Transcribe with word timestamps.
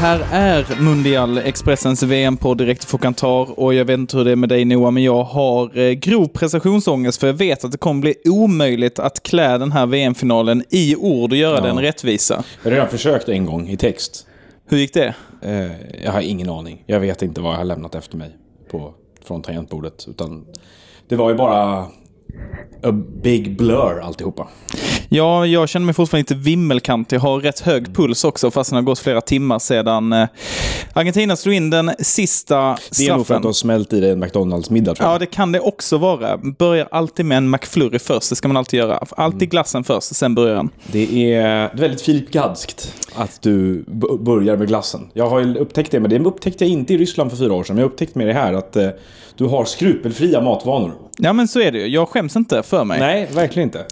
här 0.00 0.20
är 0.32 0.82
Mundial, 0.82 1.38
Expressens 1.38 2.02
VM-podd 2.02 2.58
direkt 2.58 2.84
från 2.84 3.00
Qatar 3.00 3.60
och 3.60 3.74
jag 3.74 3.84
vet 3.84 3.98
inte 3.98 4.16
hur 4.16 4.24
det 4.24 4.30
är 4.32 4.36
med 4.36 4.48
dig 4.48 4.64
Noah, 4.64 4.90
men 4.90 5.02
jag 5.02 5.24
har 5.24 5.78
eh, 5.78 5.90
grov 5.92 6.26
prestationsångest 6.28 7.20
för 7.20 7.26
jag 7.26 7.34
vet 7.34 7.64
att 7.64 7.72
det 7.72 7.78
kommer 7.78 8.00
bli 8.00 8.14
omöjligt 8.24 8.98
att 8.98 9.22
klä 9.22 9.58
den 9.58 9.72
här 9.72 9.86
VM-finalen 9.86 10.64
i 10.70 10.96
ord 10.96 11.30
och 11.32 11.36
göra 11.38 11.56
Ja. 11.56 11.60
den 11.64 11.80
rättvisa. 11.80 12.44
Jag 12.62 12.70
har 12.70 12.74
redan 12.76 12.88
försökt 12.88 13.28
en 13.28 13.46
gång 13.46 13.68
i 13.68 13.76
text. 13.76 14.26
Hur 14.68 14.78
gick 14.78 14.94
det? 14.94 15.14
Eh, 15.42 16.02
jag 16.04 16.12
har 16.12 16.20
ingen 16.20 16.50
aning. 16.50 16.82
Jag 16.86 17.00
vet 17.00 17.22
inte 17.22 17.40
vad 17.40 17.52
jag 17.52 17.58
har 17.58 17.64
lämnat 17.64 17.94
efter 17.94 18.16
mig 18.16 18.30
på, 18.70 18.94
från 19.24 19.42
tangentbordet. 19.42 20.06
Utan 20.08 20.44
det 21.08 21.16
var 21.16 21.30
ju 21.30 21.36
bara 21.36 21.78
a 22.82 22.92
big 23.22 23.56
blur 23.56 24.00
alltihopa. 24.02 24.48
Ja, 25.10 25.46
jag 25.46 25.68
känner 25.68 25.86
mig 25.86 25.94
fortfarande 25.94 26.20
lite 26.34 26.34
vimmelkantig. 26.34 27.16
Jag 27.16 27.20
har 27.20 27.40
rätt 27.40 27.60
hög 27.60 27.94
puls 27.96 28.24
också, 28.24 28.50
fast 28.50 28.70
det 28.70 28.76
har 28.76 28.82
gått 28.82 28.98
flera 28.98 29.20
timmar 29.20 29.58
sedan 29.58 30.12
eh, 30.12 30.28
Argentina 30.92 31.36
slog 31.36 31.54
in 31.54 31.70
den 31.70 31.90
sista 31.98 32.54
Det 32.56 32.60
är 32.60 32.68
nog 32.68 32.78
för 32.98 33.12
att 33.12 33.26
straffen. 33.26 33.42
de 33.42 33.54
smält 33.54 33.92
i 33.92 34.00
dig 34.00 34.10
en 34.10 34.20
McDonalds-middag. 34.20 34.94
Ja, 34.98 35.18
det 35.18 35.26
kan 35.26 35.52
det 35.52 35.60
också 35.60 35.98
vara. 35.98 36.36
Börjar 36.36 36.88
alltid 36.90 37.26
med 37.26 37.38
en 37.38 37.50
McFlurry 37.50 37.98
först. 37.98 38.30
Det 38.30 38.36
ska 38.36 38.48
man 38.48 38.56
alltid 38.56 38.78
göra. 38.78 38.98
Alltid 39.10 39.50
glassen 39.50 39.84
först, 39.84 40.16
sen 40.16 40.34
börjar 40.34 40.54
den. 40.54 40.70
Det 40.92 41.32
är 41.34 41.76
väldigt 41.76 42.00
Filip 42.02 42.30
Gadskt 42.30 42.94
att 43.14 43.42
du 43.42 43.84
börjar 44.20 44.56
med 44.56 44.68
glassen. 44.68 45.10
Jag 45.12 45.28
har 45.30 45.56
upptäckt 45.56 45.90
det, 45.90 46.00
men 46.00 46.10
det 46.10 46.18
upptäckte 46.18 46.64
jag 46.64 46.72
inte 46.72 46.94
i 46.94 46.98
Ryssland 46.98 47.30
för 47.30 47.36
fyra 47.38 47.52
år 47.52 47.64
sedan. 47.64 47.76
Men 47.76 47.80
jag 47.80 47.88
har 47.88 47.92
upptäckt 47.92 48.14
med 48.14 48.26
det 48.26 48.32
här 48.32 48.52
att 48.52 48.76
eh, 48.76 48.88
du 49.36 49.44
har 49.44 49.64
skrupelfria 49.64 50.40
matvanor. 50.40 50.92
Ja, 51.18 51.32
men 51.32 51.48
så 51.48 51.60
är 51.60 51.72
det 51.72 51.78
ju. 51.78 51.86
Jag 51.86 52.08
skäms 52.08 52.36
inte 52.36 52.62
för 52.62 52.84
mig. 52.84 53.00
Nej, 53.00 53.28
verkligen 53.34 53.68
inte. 53.68 53.84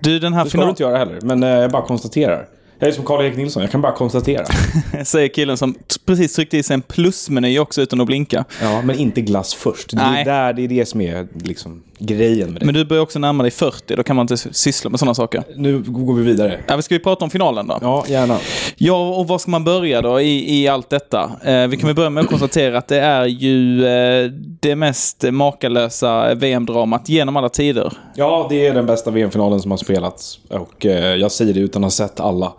Du, 0.00 0.18
den 0.18 0.32
här 0.32 0.44
Det 0.44 0.50
ska 0.50 0.58
du 0.58 0.60
finalen... 0.60 0.70
inte 0.70 0.82
göra 0.82 0.98
heller, 0.98 1.18
men 1.22 1.42
eh, 1.42 1.48
jag 1.48 1.70
bara 1.70 1.82
konstaterar. 1.82 2.48
Jag 2.78 2.88
är 2.88 2.92
som 2.92 3.04
Karl-Erik 3.04 3.36
Nilsson, 3.36 3.62
jag 3.62 3.70
kan 3.72 3.80
bara 3.80 3.92
konstatera. 3.92 4.44
Säger 5.04 5.28
killen 5.28 5.56
som 5.56 5.74
precis 6.06 6.34
tryckte 6.34 6.58
i 6.58 6.62
sig 6.62 6.74
en 6.74 6.82
plusmeny 6.82 7.58
också 7.58 7.82
utan 7.82 8.00
att 8.00 8.06
blinka. 8.06 8.44
Ja, 8.62 8.82
men 8.82 8.98
inte 8.98 9.20
glass 9.20 9.54
först. 9.54 9.90
Det 9.90 9.96
Nej. 9.96 10.20
är, 10.20 10.24
där, 10.24 10.52
det 10.52 10.62
är 10.62 10.68
det 10.68 10.86
som 10.86 11.00
är 11.00 11.28
liksom 11.34 11.82
grejen 12.00 12.52
med 12.52 12.62
det. 12.62 12.66
Men 12.66 12.74
du 12.74 12.84
börjar 12.84 13.02
också 13.02 13.18
närma 13.18 13.42
dig 13.42 13.50
40, 13.50 13.96
då 13.96 14.02
kan 14.02 14.16
man 14.16 14.24
inte 14.24 14.36
syssla 14.36 14.90
med 14.90 14.98
sådana 14.98 15.14
saker. 15.14 15.44
Nu 15.56 15.82
går 15.86 16.14
vi 16.14 16.22
vidare. 16.22 16.60
Ja, 16.66 16.82
ska 16.82 16.94
vi 16.94 16.98
prata 16.98 17.24
om 17.24 17.30
finalen 17.30 17.66
då? 17.66 17.78
Ja, 17.80 18.04
gärna. 18.08 18.38
Ja, 18.76 19.08
och 19.08 19.28
var 19.28 19.38
ska 19.38 19.50
man 19.50 19.64
börja 19.64 20.02
då 20.02 20.20
i, 20.20 20.60
i 20.60 20.68
allt 20.68 20.90
detta? 20.90 21.30
Eh, 21.44 21.66
vi 21.66 21.76
kan 21.76 21.86
väl 21.86 21.96
börja 21.96 22.10
med 22.10 22.24
att 22.24 22.30
konstatera 22.30 22.78
att 22.78 22.88
det 22.88 23.00
är 23.00 23.24
ju 23.26 23.86
eh, 23.86 24.30
det 24.60 24.76
mest 24.76 25.24
makalösa 25.30 26.34
VM-dramat 26.34 27.08
genom 27.08 27.36
alla 27.36 27.48
tider. 27.48 27.92
Ja, 28.14 28.46
det 28.50 28.66
är 28.66 28.74
den 28.74 28.86
bästa 28.86 29.10
VM-finalen 29.10 29.60
som 29.60 29.70
har 29.70 29.78
spelats. 29.78 30.38
Och 30.48 30.86
eh, 30.86 31.14
jag 31.16 31.32
säger 31.32 31.54
det 31.54 31.60
utan 31.60 31.84
att 31.84 31.86
ha 31.86 31.90
sett 31.90 32.20
alla. 32.20 32.52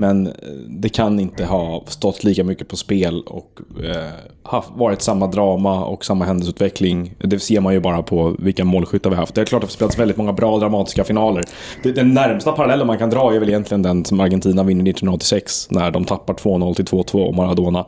Men 0.00 0.26
eh, 0.26 0.32
det 0.68 0.88
kan 0.88 1.20
inte 1.20 1.44
ha 1.44 1.84
stått 1.86 2.24
lika 2.24 2.44
mycket 2.44 2.68
på 2.68 2.76
spel 2.76 3.22
och 3.26 3.60
eh, 3.84 4.12
haft, 4.42 4.70
varit 4.74 5.02
samma 5.02 5.26
drama 5.26 5.84
och 5.84 6.04
samma 6.04 6.24
händelseutveckling. 6.24 7.14
Det 7.18 7.38
ser 7.38 7.60
man 7.60 7.74
ju 7.74 7.80
bara 7.80 8.02
på 8.02 8.36
vilka 8.38 8.64
målskyttar 8.64 9.10
vi 9.10 9.16
har 9.16 9.22
haft. 9.22 9.34
Det 9.34 9.40
är 9.40 9.44
klart 9.44 9.64
att 9.64 9.68
det 9.68 9.72
har 9.72 9.76
spelats 9.76 9.98
väldigt 9.98 10.16
många 10.16 10.32
bra 10.32 10.58
dramatiska 10.58 11.04
finaler. 11.04 11.44
Det, 11.82 11.92
den 11.92 12.14
närmsta 12.14 12.52
parallellen 12.52 12.86
man 12.86 12.98
kan 12.98 13.10
dra 13.10 13.34
är 13.34 13.38
väl 13.38 13.48
egentligen 13.48 13.82
den 13.82 14.04
som 14.04 14.20
Argentina 14.20 14.62
vinner 14.62 14.90
1986 14.90 15.70
när 15.70 15.90
de 15.90 16.04
tappar 16.04 16.34
2-0 16.34 16.74
till 16.74 16.84
2-2 16.84 17.24
och 17.24 17.34
Maradona 17.34 17.86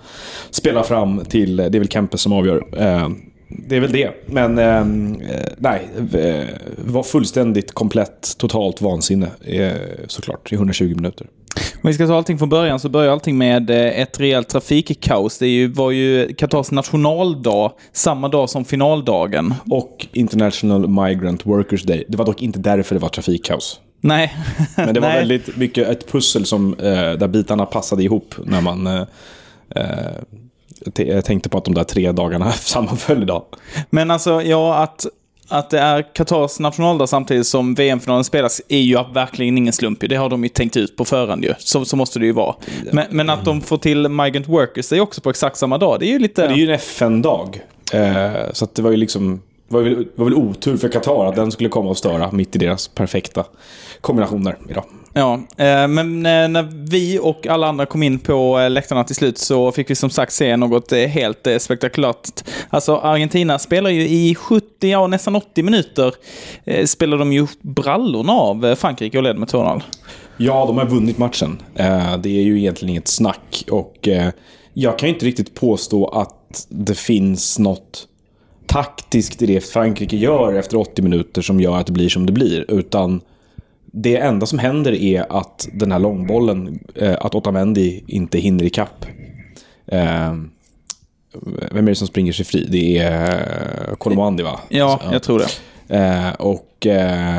spelar 0.50 0.83
fram 0.83 1.24
till, 1.24 1.56
det 1.56 1.64
är 1.64 1.78
väl 1.78 1.89
Kempes 1.89 2.20
som 2.20 2.33
avgör. 2.33 2.64
Eh, 2.77 3.08
det 3.48 3.77
är 3.77 3.80
väl 3.80 3.92
det. 3.92 4.11
Men 4.27 4.58
eh, 4.58 4.77
eh 4.77 5.48
nej, 5.56 5.89
det 5.98 6.48
var 6.77 7.02
fullständigt 7.02 7.72
komplett, 7.72 8.34
totalt 8.39 8.80
vansinne 8.80 9.30
eh, 9.45 9.72
såklart 10.06 10.52
i 10.52 10.55
120 10.55 10.95
minuter. 10.97 11.27
Om 11.56 11.89
vi 11.89 11.95
ska 11.95 12.07
ta 12.07 12.17
allting 12.17 12.39
från 12.39 12.48
början 12.48 12.80
så 12.80 12.89
börjar 12.89 13.13
allting 13.13 13.39
med 13.39 13.70
eh, 13.70 14.01
ett 14.01 14.20
rejält 14.20 14.48
trafikkaos. 14.48 15.39
Det 15.39 15.47
ju, 15.47 15.69
var 15.69 15.91
ju 15.91 16.35
Qatars 16.35 16.70
nationaldag 16.70 17.73
samma 17.92 18.29
dag 18.29 18.51
som 18.51 18.64
finaldagen. 18.64 19.55
Och 19.70 20.07
International 20.13 20.89
Migrant 20.89 21.47
Workers 21.47 21.83
Day. 21.83 22.05
Det 22.08 22.17
var 22.17 22.24
dock 22.24 22.42
inte 22.42 22.58
därför 22.58 22.95
det 22.95 23.01
var 23.01 23.08
trafikkaos. 23.08 23.80
Nej. 24.01 24.36
Men 24.77 24.95
det 24.95 25.01
var 25.01 25.08
Nej. 25.08 25.19
väldigt 25.19 25.57
mycket 25.57 25.89
ett 25.89 26.13
pussel 26.13 26.47
som, 26.47 26.74
eh, 26.74 27.13
där 27.13 27.29
bitarna 27.29 27.67
passade 27.67 28.03
ihop 28.03 28.35
när 28.45 28.61
man 28.61 28.86
eh, 28.86 29.07
eh, 30.97 31.20
tänkte 31.20 31.48
på 31.48 31.58
att 31.58 31.64
de 31.64 31.74
där 31.74 31.85
tre 31.85 32.13
dagarna 32.13 32.53
sammanföll 32.53 33.23
idag. 33.23 33.45
Men 33.91 34.11
alltså, 34.11 34.42
ja, 34.42 34.83
att, 34.83 35.07
att 35.50 35.70
det 35.70 35.78
är 35.78 36.02
Qatars 36.02 36.58
nationaldag 36.58 37.06
samtidigt 37.06 37.46
som 37.46 37.74
VM-finalen 37.74 38.24
spelas 38.24 38.62
är 38.68 38.78
ju 38.78 38.98
verkligen 39.14 39.58
ingen 39.58 39.72
slump. 39.72 39.98
Det 40.00 40.16
har 40.16 40.28
de 40.28 40.42
ju 40.42 40.48
tänkt 40.48 40.77
ut 40.77 40.96
på 40.96 41.05
förhand 41.05 41.44
ju. 41.44 41.55
Så, 41.58 41.84
så 41.84 41.96
måste 41.96 42.18
det 42.18 42.27
ju 42.27 42.33
vara. 42.33 42.55
Men, 42.92 43.06
men 43.11 43.30
att 43.30 43.44
de 43.44 43.61
får 43.61 43.77
till 43.77 44.08
Migrant 44.08 44.48
Workers 44.48 44.88
Day 44.88 45.00
också 45.00 45.20
på 45.20 45.30
exakt 45.30 45.56
samma 45.56 45.78
dag, 45.78 46.00
det 46.00 46.06
är 46.06 46.12
ju 46.12 46.18
lite... 46.18 46.46
Det 46.46 46.52
är 46.52 46.56
ju 46.56 46.64
en 46.64 46.74
FN-dag. 46.74 47.61
Eh, 47.92 48.52
så 48.52 48.64
att 48.64 48.74
det 48.74 48.83
var 48.83 48.90
ju 48.90 48.96
liksom... 48.96 49.42
Det 49.68 49.74
var 49.74 49.83
väl, 49.83 50.06
var 50.14 50.24
väl 50.24 50.34
otur 50.34 50.77
för 50.77 50.88
Qatar 50.88 51.27
att 51.27 51.36
den 51.36 51.52
skulle 51.52 51.68
komma 51.68 51.90
och 51.90 51.98
störa 51.98 52.32
mitt 52.32 52.56
i 52.56 52.58
deras 52.58 52.88
perfekta 52.88 53.44
kombinationer 54.00 54.56
idag. 54.68 54.84
Ja, 55.13 55.35
eh, 55.35 55.89
men 55.89 56.27
eh, 56.27 56.48
när 56.48 56.89
vi 56.91 57.19
och 57.23 57.47
alla 57.47 57.67
andra 57.67 57.87
kom 57.87 58.03
in 58.03 58.19
på 58.19 58.59
eh, 58.59 58.71
läktarna 58.71 59.05
till 59.05 59.17
slut 59.17 59.39
så 59.39 59.73
fick 59.73 59.91
vi 59.91 59.95
som 59.95 60.11
sagt 60.11 60.33
se 60.33 60.57
något 60.57 60.93
helt 60.93 61.47
spektakulärt. 61.59 62.45
Alltså 62.71 62.97
Argentina 62.97 63.59
spelar 63.59 63.91
ju 63.91 64.09
i 64.09 64.35
70, 64.35 64.67
ja 64.81 65.07
nästan 65.07 65.37
80 65.37 65.63
minuter, 65.63 66.15
spelar 66.87 67.19
de 67.19 67.33
ju 67.33 67.47
brallorna 67.63 68.33
av 68.33 68.75
Frankrike 68.75 69.19
och 69.19 69.25
leder 69.25 69.39
med 69.39 69.48
2-0. 69.48 69.83
Ja, 70.37 70.67
de 70.67 70.79
har 70.79 70.87
vunnit 70.87 71.19
matchen. 71.19 71.63
Det 72.19 72.29
är 72.29 72.42
ju 72.42 72.59
egentligen 72.59 72.91
inget 72.91 73.09
snack. 73.09 73.65
Och 73.71 74.09
jag 74.75 74.98
kan 74.98 75.09
ju 75.09 75.15
inte 75.15 75.27
riktigt 75.27 75.55
påstå 75.55 76.07
att 76.07 76.67
det 76.69 76.95
finns 76.95 77.59
något 77.59 78.09
taktiskt 78.67 79.42
i 79.42 79.47
det 79.47 79.61
Frankrike 79.61 80.17
gör 80.17 80.55
efter 80.55 80.77
80 80.77 81.03
minuter 81.03 81.42
som 81.42 81.61
gör 81.61 81.77
att 81.77 81.87
det 81.87 81.92
blir 81.92 82.09
som 82.09 82.27
det 82.27 82.33
blir. 82.33 82.71
Utan 82.71 83.21
det 83.92 84.17
enda 84.17 84.46
som 84.46 84.58
händer 84.58 84.92
är 84.92 85.27
att 85.39 85.68
den 85.73 85.92
här 85.92 85.98
långbollen, 85.98 86.78
eh, 86.95 87.17
att 87.20 87.34
Otamendi 87.34 88.05
inte 88.06 88.39
hinner 88.39 88.64
ikapp. 88.64 89.06
Eh, 89.86 90.34
vem 91.73 91.86
är 91.86 91.90
det 91.90 91.95
som 91.95 92.06
springer 92.06 92.33
sig 92.33 92.45
fri? 92.45 92.67
Det 92.70 92.98
är 92.98 93.29
eh, 93.89 93.95
Colomandi 93.96 94.42
va? 94.42 94.61
Ja, 94.68 95.00
jag 95.12 95.23
tror 95.23 95.39
det. 95.39 95.96
Eh, 95.96 96.30
och 96.33 96.86
eh, 96.86 97.39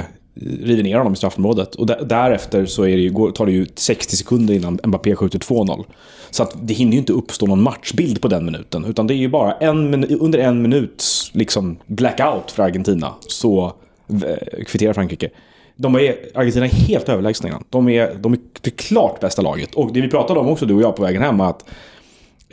river 0.63 0.83
ner 0.83 0.97
honom 0.97 1.13
i 1.13 1.15
straffområdet. 1.15 1.75
Och 1.75 1.85
där- 1.87 2.03
därefter 2.05 2.65
så 2.65 2.83
är 2.83 2.95
det 2.97 3.01
ju, 3.03 3.31
tar 3.31 3.45
det 3.45 3.51
ju 3.51 3.65
60 3.75 4.15
sekunder 4.15 4.53
innan 4.53 4.79
Mbappé 4.83 5.15
skjuter 5.15 5.39
2-0. 5.39 5.83
Så 6.29 6.43
att 6.43 6.55
det 6.61 6.73
hinner 6.73 6.91
ju 6.91 6.97
inte 6.97 7.13
uppstå 7.13 7.45
någon 7.45 7.61
matchbild 7.63 8.21
på 8.21 8.27
den 8.27 8.45
minuten. 8.45 8.85
Utan 8.85 9.07
det 9.07 9.13
är 9.13 9.17
ju 9.17 9.27
bara 9.29 9.53
en 9.53 10.05
under 10.05 10.39
en 10.39 10.61
minuts 10.61 11.31
liksom, 11.33 11.77
blackout 11.85 12.51
för 12.51 12.63
Argentina. 12.63 13.13
Så 13.27 13.73
eh, 14.09 14.63
kvitterar 14.65 14.93
Frankrike. 14.93 15.29
De 15.75 15.95
är, 15.95 16.15
Argentina 16.35 16.65
är 16.65 16.69
helt 16.69 17.09
överlägsna 17.09 17.49
innan. 17.49 17.63
De 17.69 17.89
är, 17.89 18.15
de 18.19 18.33
är 18.33 18.39
det 18.61 18.69
klart 18.69 19.19
bästa 19.19 19.41
laget. 19.41 19.75
Och 19.75 19.93
det 19.93 20.01
vi 20.01 20.09
pratade 20.09 20.39
om 20.39 20.49
också, 20.49 20.65
du 20.65 20.73
och 20.73 20.81
jag, 20.81 20.95
på 20.95 21.03
vägen 21.03 21.21
hem, 21.21 21.41
att 21.41 21.63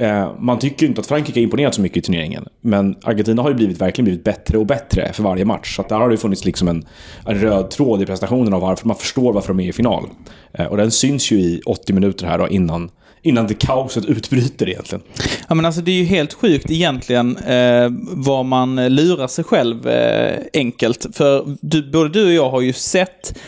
Eh, 0.00 0.32
man 0.38 0.58
tycker 0.58 0.86
inte 0.86 1.00
att 1.00 1.06
Frankrike 1.06 1.40
har 1.40 1.42
imponerat 1.42 1.74
så 1.74 1.80
mycket 1.80 1.96
i 1.96 2.00
turneringen. 2.00 2.48
Men 2.60 2.96
Argentina 3.02 3.42
har 3.42 3.48
ju 3.48 3.54
blivit, 3.54 3.80
verkligen 3.80 4.04
blivit 4.04 4.24
bättre 4.24 4.58
och 4.58 4.66
bättre 4.66 5.12
för 5.12 5.22
varje 5.22 5.44
match. 5.44 5.76
Så 5.76 5.82
att 5.82 5.88
där 5.88 5.96
har 5.96 6.08
det 6.08 6.12
ju 6.12 6.18
funnits 6.18 6.44
liksom 6.44 6.68
en, 6.68 6.86
en 7.26 7.40
röd 7.40 7.70
tråd 7.70 8.02
i 8.02 8.06
prestationen 8.06 8.54
av 8.54 8.60
varför 8.60 8.86
man 8.86 8.96
förstår 8.96 9.32
varför 9.32 9.48
de 9.48 9.60
är 9.60 9.68
i 9.68 9.72
final. 9.72 10.08
Eh, 10.52 10.66
och 10.66 10.76
den 10.76 10.90
syns 10.90 11.30
ju 11.30 11.36
i 11.36 11.60
80 11.66 11.92
minuter 11.92 12.26
här 12.26 12.38
då, 12.38 12.48
innan, 12.48 12.90
innan 13.22 13.46
det 13.46 13.54
kaoset 13.54 14.04
utbryter 14.04 14.68
egentligen. 14.68 15.02
Ja, 15.48 15.54
men 15.54 15.64
alltså, 15.64 15.80
det 15.80 15.90
är 15.90 15.96
ju 15.96 16.04
helt 16.04 16.32
sjukt 16.32 16.70
egentligen 16.70 17.36
eh, 17.36 17.88
vad 18.02 18.44
man 18.44 18.86
lurar 18.94 19.26
sig 19.26 19.44
själv 19.44 19.88
eh, 19.88 20.38
enkelt. 20.54 21.06
För 21.12 21.56
du, 21.60 21.90
både 21.90 22.08
du 22.08 22.26
och 22.26 22.32
jag 22.32 22.50
har 22.50 22.60
ju 22.60 22.72
sett 22.72 23.38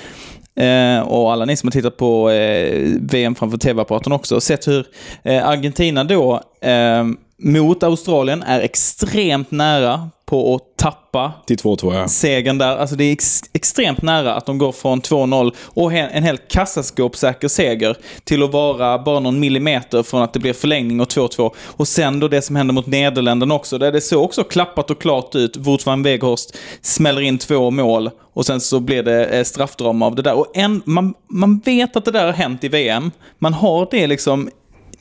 Eh, 0.55 1.01
och 1.01 1.33
alla 1.33 1.45
ni 1.45 1.57
som 1.57 1.67
har 1.67 1.73
tittat 1.73 1.97
på 1.97 2.31
eh, 2.31 2.89
VM 3.01 3.35
framför 3.35 3.59
tv-apparaten 3.59 4.13
också, 4.13 4.41
sett 4.41 4.69
hur 4.69 4.87
eh, 5.23 5.49
Argentina 5.49 6.05
då 6.05 6.41
eh, 6.61 7.05
mot 7.43 7.83
Australien 7.83 8.43
är 8.43 8.61
extremt 8.61 9.51
nära 9.51 10.11
på 10.31 10.55
att 10.55 10.77
tappa 10.77 11.33
Till 11.47 11.57
2-2 11.57 11.95
ja. 11.95 12.09
segern 12.09 12.59
där. 12.59 12.77
Alltså 12.77 12.97
det 12.97 13.05
är 13.05 13.13
ex 13.13 13.41
extremt 13.53 14.03
nära 14.03 14.35
att 14.35 14.47
de 14.47 14.59
går 14.59 14.73
från 14.73 15.01
2-0 15.01 15.53
och 15.65 15.93
en 15.93 16.23
helt 16.23 16.49
kassaskåpssäker 16.49 17.49
seger 17.49 17.97
till 18.25 18.43
att 18.43 18.53
vara 18.53 18.99
bara 18.99 19.21
någon 19.21 19.41
millimeter 19.41 20.03
från 20.03 20.23
att 20.23 20.33
det 20.33 20.41
blir 20.41 20.53
förlängning 20.53 21.01
och 21.01 21.09
2-2. 21.09 21.51
Och 21.59 21.89
sen 21.89 22.21
då 22.21 22.29
det 22.29 22.43
som 22.43 22.57
händer 22.57 22.75
mot 22.75 22.87
Nederländerna 22.87 23.55
också, 23.55 23.79
där 23.79 23.93
det 23.93 24.01
såg 24.01 24.25
också 24.25 24.45
klappat 24.45 24.91
och 24.91 25.01
klart 25.01 25.35
ut. 25.35 25.57
Wout 25.57 25.87
van 25.87 26.03
Weghorst 26.03 26.57
smäller 26.83 27.21
in 27.21 27.39
två 27.39 27.71
mål 27.71 28.11
och 28.33 28.47
sen 28.47 28.61
så 28.61 28.81
blir 28.81 29.03
det 29.03 29.27
eh, 29.27 29.45
straffdrama 29.45 30.07
av 30.07 30.15
det 30.15 30.23
där. 30.23 30.35
Och 30.35 30.47
en, 30.55 30.83
man, 30.85 31.15
man 31.31 31.59
vet 31.59 31.97
att 31.97 32.05
det 32.05 32.11
där 32.11 32.27
har 32.27 32.33
hänt 32.33 32.65
i 32.65 32.69
VM. 32.69 33.11
Man 33.39 33.55
har 33.55 33.89
det 33.91 34.07
liksom 34.07 34.51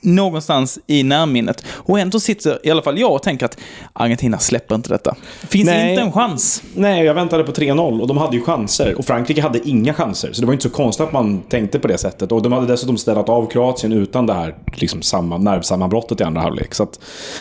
någonstans 0.01 0.79
i 0.87 1.03
närminnet. 1.03 1.65
Och 1.69 1.99
ändå 1.99 2.19
sitter 2.19 2.59
i 2.63 2.71
alla 2.71 2.81
fall 2.81 2.99
jag 2.99 3.13
och 3.13 3.23
tänker 3.23 3.45
att 3.45 3.57
Argentina 3.93 4.37
släpper 4.37 4.75
inte 4.75 4.89
detta. 4.89 5.15
Finns 5.49 5.65
Nej. 5.65 5.89
inte 5.89 6.01
en 6.01 6.11
chans. 6.11 6.63
Nej, 6.73 7.05
jag 7.05 7.13
väntade 7.13 7.43
på 7.43 7.51
3-0 7.51 8.01
och 8.01 8.07
de 8.07 8.17
hade 8.17 8.35
ju 8.35 8.41
chanser. 8.41 8.95
Och 8.97 9.05
Frankrike 9.05 9.41
hade 9.41 9.69
inga 9.69 9.93
chanser. 9.93 10.33
Så 10.33 10.41
det 10.41 10.47
var 10.47 10.53
inte 10.53 10.69
så 10.69 10.75
konstigt 10.75 11.05
att 11.05 11.13
man 11.13 11.41
tänkte 11.41 11.79
på 11.79 11.87
det 11.87 11.97
sättet. 11.97 12.31
Och 12.31 12.41
de 12.41 12.51
hade 12.51 12.67
dessutom 12.67 12.97
ställt 12.97 13.29
av 13.29 13.49
Kroatien 13.49 13.93
utan 13.93 14.25
det 14.25 14.33
här 14.33 14.55
liksom, 14.75 15.01
samma, 15.01 15.37
nervsammanbrottet 15.37 16.21
i 16.21 16.23
andra 16.23 16.41
halvlek. 16.41 16.75
Så 16.75 16.83
att, 16.83 16.99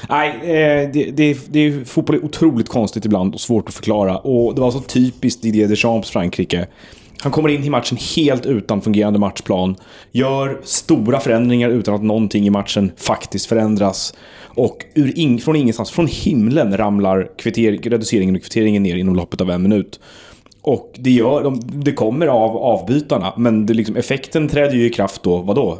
nej, 0.09 0.31
eh, 0.43 0.91
det, 0.93 1.11
det, 1.11 1.39
det, 1.49 1.89
fotboll 1.89 2.17
är 2.17 2.25
otroligt 2.25 2.69
konstigt 2.69 3.05
ibland 3.05 3.35
och 3.35 3.41
svårt 3.41 3.69
att 3.69 3.75
förklara. 3.75 4.19
Och 4.19 4.55
det 4.55 4.61
var 4.61 4.71
så 4.71 4.81
typiskt 4.81 5.43
Didier 5.43 5.69
Deschamps 5.69 6.11
Frankrike. 6.11 6.67
Han 7.21 7.33
kommer 7.33 7.49
in 7.49 7.65
i 7.65 7.71
matchen 7.71 7.99
helt 8.17 8.47
utan 8.47 8.81
fungerande 8.81 9.19
matchplan. 9.19 9.77
Gör 10.13 10.61
stora 10.65 11.21
förändringar 11.21 11.71
utan 11.71 11.95
att 11.95 12.03
någonting 12.03 12.47
i 12.47 12.51
matchen 12.51 12.93
faktiskt 12.97 13.47
förändras. 13.47 14.15
Och 14.45 14.85
ur 14.95 15.19
in, 15.19 15.39
från 15.39 15.57
ingenstans, 15.57 15.91
från 15.91 16.07
himlen 16.07 16.77
ramlar 16.77 17.31
kvitter, 17.39 17.91
reduceringen 17.91 18.37
och 18.37 18.43
kvitteringen 18.43 18.83
ner 18.83 18.97
inom 18.97 19.17
loppet 19.17 19.41
av 19.41 19.51
en 19.51 19.63
minut. 19.63 20.01
Och 20.63 20.95
det, 20.99 21.11
gör, 21.11 21.43
de, 21.43 21.61
det 21.65 21.93
kommer 21.93 22.27
av 22.27 22.57
avbytarna, 22.57 23.33
men 23.37 23.67
det 23.67 23.75
liksom, 23.75 23.97
effekten 23.97 24.49
träder 24.49 24.75
ju 24.75 24.87
i 24.87 24.91
kraft 24.91 25.23
då, 25.23 25.37
vadå? 25.37 25.79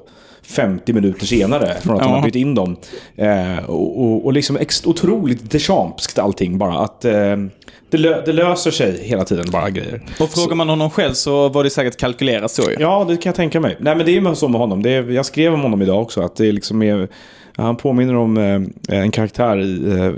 50 0.49 0.93
minuter 0.93 1.27
senare 1.27 1.75
från 1.81 1.95
att 1.97 2.01
Ja. 2.03 2.07
han 2.09 2.15
har 2.19 2.23
bytt 2.27 2.35
in 2.35 2.55
dem. 2.55 2.77
Eh, 3.17 3.65
och, 3.67 4.01
och, 4.05 4.25
och 4.27 4.33
liksom 4.33 4.57
ex, 4.57 4.87
otroligt 4.87 5.51
Deschampskt 5.51 6.19
allting 6.19 6.59
bara. 6.59 6.79
Att 6.79 7.05
eh, 7.05 7.37
det, 7.91 7.99
lö, 7.99 8.23
det 8.27 8.33
löser 8.33 8.71
sig 8.71 9.01
hela 9.05 9.25
tiden 9.25 9.47
bara 9.53 9.71
grejer. 9.71 10.03
Och 10.21 10.31
frågar 10.31 10.57
man 10.57 10.69
honom 10.69 10.91
själv 10.91 11.13
så 11.13 11.49
var 11.49 11.65
det 11.65 11.71
säkert 11.71 11.97
kalkylerat 11.97 12.51
så 12.51 12.63
ju. 12.71 12.77
Ja, 12.81 13.05
det 13.09 13.17
kan 13.17 13.31
jag 13.31 13.37
tänka 13.37 13.61
mig. 13.61 13.77
Nej, 13.81 13.97
men 13.97 14.07
det 14.07 14.13
är 14.13 14.21
ju 14.21 14.35
så 14.35 14.49
med 14.49 14.61
honom. 14.61 14.83
Det 14.83 14.91
är, 14.91 15.11
jag 15.11 15.27
skrev 15.27 15.55
om 15.55 15.61
honom 15.61 15.83
idag 15.83 16.03
också. 16.03 16.21
Att 16.23 16.37
det 16.37 16.53
liksom 16.53 16.83
är, 16.83 17.09
han 17.63 17.77
påminner 17.77 18.17
om 18.17 18.37
eh, 18.37 19.03
en 19.03 19.11
karaktär 19.11 19.61
i 19.61 19.91
eh, 19.91 20.13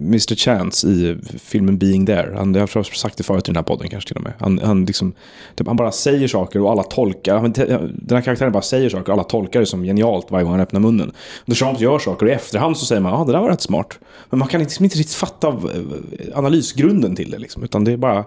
Mr. 0.00 0.34
Chance 0.34 0.88
i 0.88 1.16
filmen 1.38 1.78
Being 1.78 2.06
There. 2.06 2.34
Han, 2.36 2.54
jag 2.54 2.70
tror 2.70 2.80
jag 2.84 2.90
har 2.90 2.94
sagt 2.94 3.16
det 3.16 3.24
förut 3.24 3.48
i 3.48 3.52
den 3.52 3.56
här 3.56 3.62
podden 3.62 3.88
kanske 3.88 4.08
till 4.08 4.16
och 4.16 4.22
med. 4.22 4.32
Han, 4.38 4.58
han, 4.58 4.84
liksom, 4.84 5.12
typ, 5.54 5.66
han 5.66 5.76
bara 5.76 5.92
säger 5.92 6.28
saker 6.28 6.60
och 6.60 6.70
alla 6.70 6.82
tolkar. 6.82 7.40
Den 8.06 8.16
här 8.16 8.20
karaktären 8.20 8.52
bara 8.52 8.62
säger 8.62 8.88
saker 8.88 9.08
och 9.08 9.12
alla 9.12 9.24
tolkar 9.24 9.60
det 9.60 9.66
som 9.66 9.82
genialt 9.82 10.30
varje 10.30 10.44
gång 10.44 10.52
han 10.52 10.60
öppnar 10.60 10.80
munnen. 10.80 11.12
Duchamp 11.46 11.80
gör 11.80 11.98
saker 11.98 12.26
och 12.26 12.32
i 12.32 12.34
efterhand 12.34 12.76
så 12.76 12.86
säger 12.86 13.00
man 13.00 13.12
att 13.12 13.20
ah, 13.20 13.24
det 13.24 13.32
där 13.32 13.40
var 13.40 13.50
rätt 13.50 13.60
smart. 13.60 13.98
Men 14.30 14.38
man 14.38 14.48
kan 14.48 14.60
inte, 14.60 14.70
liksom 14.70 14.84
inte 14.84 14.98
riktigt 14.98 15.16
fatta 15.16 15.48
eh, 15.48 16.38
analysgrunden 16.38 17.16
till 17.16 17.30
det. 17.30 17.38
Liksom, 17.38 17.62
utan 17.62 17.84
det 17.84 17.92
är 17.92 17.96
bara... 17.96 18.24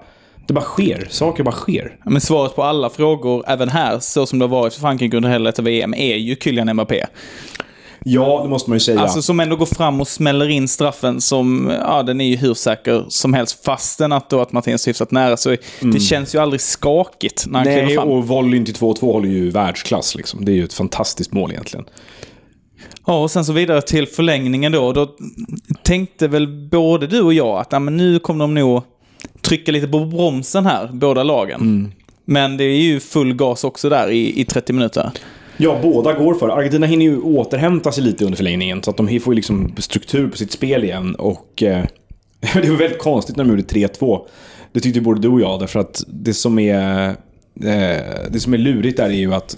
Det 0.48 0.54
bara 0.54 0.66
sker. 0.66 1.08
Saker 1.10 1.44
bara 1.44 1.56
sker. 1.56 1.98
Men 2.04 2.22
svaret 2.22 2.56
på 2.56 2.64
alla 2.64 2.90
frågor, 2.90 3.44
även 3.48 3.70
här, 3.70 4.00
så 4.00 4.26
som 4.26 4.40
det 4.40 4.46
har 4.46 4.50
varit 4.50 4.74
för 4.74 4.82
Frankrike 4.82 5.18
under 5.18 5.30
hela 5.30 5.46
detta 5.46 5.62
VM, 5.62 5.94
är 5.94 6.16
ju 6.16 6.36
Kylian 6.36 6.74
Mbappé. 6.74 7.06
Ja, 8.08 8.40
det 8.44 8.50
måste 8.50 8.70
man 8.70 8.76
ju 8.76 8.80
säga. 8.80 9.00
Alltså 9.00 9.22
som 9.22 9.40
ändå 9.40 9.56
går 9.56 9.66
fram 9.66 10.02
och 10.02 10.08
smäller 10.08 10.50
in 10.50 10.68
straffen 10.68 11.22
som, 11.22 11.72
ja 11.80 12.04
den 12.04 12.22
är 12.22 12.26
ju 12.26 12.36
hur 12.36 12.54
säker 12.54 13.06
som 13.10 13.34
helst. 13.34 13.66
Fastän 13.66 14.12
att 14.12 14.30
då 14.30 14.42
att 14.42 14.52
Martinez 14.52 14.88
hyfsat 14.88 15.12
nära 15.12 15.38
så 15.38 15.56
det 15.80 16.00
känns 16.00 16.36
ju 16.36 16.40
aldrig 16.40 16.62
skakigt 16.62 17.46
när 17.48 17.60
han 17.60 17.66
kliver 17.66 17.86
Nej, 17.86 17.96
fram. 17.96 18.08
och 18.08 18.28
volleyn 18.28 18.66
till 18.66 18.74
2-2 18.74 19.02
håller 19.02 19.30
ju 19.30 19.50
världsklass. 19.50 20.16
Liksom. 20.16 20.46
Det 20.46 20.52
är 20.52 20.54
ju 20.54 20.64
ett 20.64 20.74
fantastiskt 20.74 21.32
mål 21.32 21.52
egentligen. 21.52 21.86
Ja, 23.08 23.24
och 23.24 23.32
sen 23.32 23.46
så 23.46 23.54
vidare 23.54 23.82
till 23.82 24.08
förlängningen 24.08 24.72
då. 24.72 24.94
Då 24.94 25.10
tänkte 25.84 26.28
väl 26.28 26.48
både 26.48 27.08
du 27.08 27.22
och 27.22 27.34
jag 27.34 27.60
att 27.60 27.72
ja, 27.72 27.80
men 27.80 27.98
nu 27.98 28.20
kommer 28.20 28.44
de 28.44 28.54
nog 28.54 28.84
trycka 29.42 29.72
lite 29.72 29.88
på 29.88 30.06
bromsen 30.06 30.66
här, 30.66 30.90
båda 30.94 31.24
lagen. 31.24 31.94
Men 32.26 32.58
det 32.58 32.64
är 32.64 32.82
ju 32.82 33.00
full 33.00 33.34
gas 33.34 33.64
också 33.64 33.90
där 33.90 34.12
i, 34.12 34.42
i 34.42 34.46
30 34.46 34.74
minuter. 34.74 35.12
Ja, 35.58 35.80
båda 35.84 36.14
går 36.14 36.34
för. 36.34 36.50
Argentina 36.50 36.86
hinner 36.86 37.06
ju 37.06 37.22
återhämta 37.22 37.92
sig 37.92 38.04
lite 38.04 38.26
under 38.26 38.38
förlängningen. 38.38 38.84
Så 38.84 38.90
att 38.90 38.98
de 38.98 39.20
får 39.20 39.34
ju 39.34 39.36
liksom 39.36 39.74
struktur 39.78 40.28
på 40.28 40.38
sitt 40.38 40.52
spel 40.52 40.84
igen. 40.84 41.16
Och 41.16 41.64
eh, 41.64 41.86
det 42.54 42.70
var 42.70 42.78
väldigt 42.78 43.00
konstigt 43.00 43.36
när 43.36 43.44
de 43.44 43.50
gjorde 43.50 43.64
3-2. 43.64 44.22
Det 44.72 44.80
tyckte 44.80 45.02
både 45.02 45.22
du 45.22 45.28
och 45.28 45.42
jag. 45.42 45.60
Därför 45.60 45.80
att 45.80 46.04
det 46.08 46.34
som 46.34 46.60
är, 46.60 47.10
eh, 47.10 48.04
det 48.30 48.40
som 48.40 48.54
är 48.54 48.58
lurigt 48.58 48.98
där 48.98 49.06
är 49.10 49.14
ju 49.14 49.34
att 49.34 49.58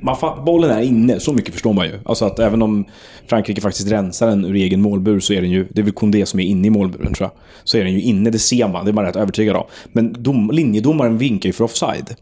man 0.00 0.44
bollen 0.44 0.70
är 0.70 0.82
inne, 0.82 1.20
så 1.20 1.32
mycket 1.32 1.54
förstår 1.54 1.72
man 1.72 1.86
ju. 1.86 1.98
Alltså 2.04 2.24
att 2.24 2.38
även 2.38 2.62
om 2.62 2.84
Frankrike 3.26 3.60
faktiskt 3.60 3.90
rensar 3.90 4.26
den 4.26 4.44
ur 4.44 4.54
egen 4.54 4.80
målbur 4.80 5.20
så 5.20 5.32
är 5.32 5.40
den 5.40 5.50
ju, 5.50 5.66
det 5.70 5.80
är 5.80 5.84
väl 5.84 5.92
Koundé 5.92 6.26
som 6.26 6.40
är 6.40 6.44
inne 6.44 6.66
i 6.66 6.70
målburen 6.70 7.14
tror 7.14 7.30
jag. 7.32 7.40
Så 7.64 7.78
är 7.78 7.84
den 7.84 7.92
ju 7.92 8.00
inne, 8.00 8.30
det 8.30 8.38
ser 8.38 8.68
man, 8.68 8.84
det 8.84 8.90
är 8.90 8.92
man 8.92 9.04
rätt 9.04 9.16
övertygad 9.16 9.56
om. 9.56 9.64
Men 9.92 10.22
dom, 10.22 10.50
linjedomaren 10.50 11.18
vinkar 11.18 11.48
ju 11.48 11.52
för 11.52 11.64
offside. 11.64 12.14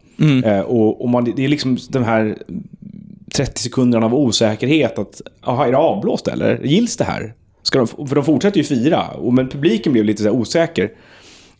Eh, 0.45 0.59
och, 0.59 1.01
och 1.01 1.09
man, 1.09 1.33
det 1.35 1.45
är 1.45 1.47
liksom 1.47 1.77
den 1.89 2.03
här 2.03 2.37
30 3.37 3.61
sekunderna 3.61 4.05
av 4.05 4.15
osäkerhet 4.15 4.99
att, 4.99 5.21
aha, 5.43 5.65
är 5.65 5.71
det 5.71 5.77
avblåst 5.77 6.27
eller? 6.27 6.59
Gills 6.63 6.97
det 6.97 7.03
här? 7.03 7.33
Ska 7.63 7.79
de, 7.79 7.87
för 8.07 8.15
de 8.15 8.23
fortsätter 8.23 8.57
ju 8.57 8.63
fira, 8.63 9.07
och, 9.07 9.33
men 9.33 9.49
publiken 9.49 9.93
blev 9.93 10.05
lite 10.05 10.23
så 10.23 10.29
här 10.29 10.35
osäker. 10.35 10.91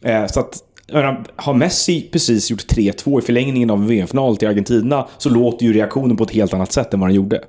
Eh, 0.02 0.26
så 0.28 0.40
att, 0.40 0.58
menar, 0.92 1.26
har 1.36 1.54
Messi 1.54 2.10
precis 2.12 2.52
gjort 2.52 2.72
3-2 2.72 3.20
i 3.20 3.22
förlängningen 3.22 3.70
av 3.70 3.78
en 3.78 3.88
VM-final 3.88 4.38
till 4.38 4.48
Argentina 4.48 5.08
så 5.18 5.30
låter 5.30 5.66
ju 5.66 5.74
reaktionen 5.74 6.18
på 6.18 6.24
ett 6.24 6.32
helt 6.32 6.54
annat 6.54 6.72
sätt 6.72 6.94
än 6.94 7.00
vad 7.00 7.10
den 7.10 7.16
gjorde. 7.16 7.42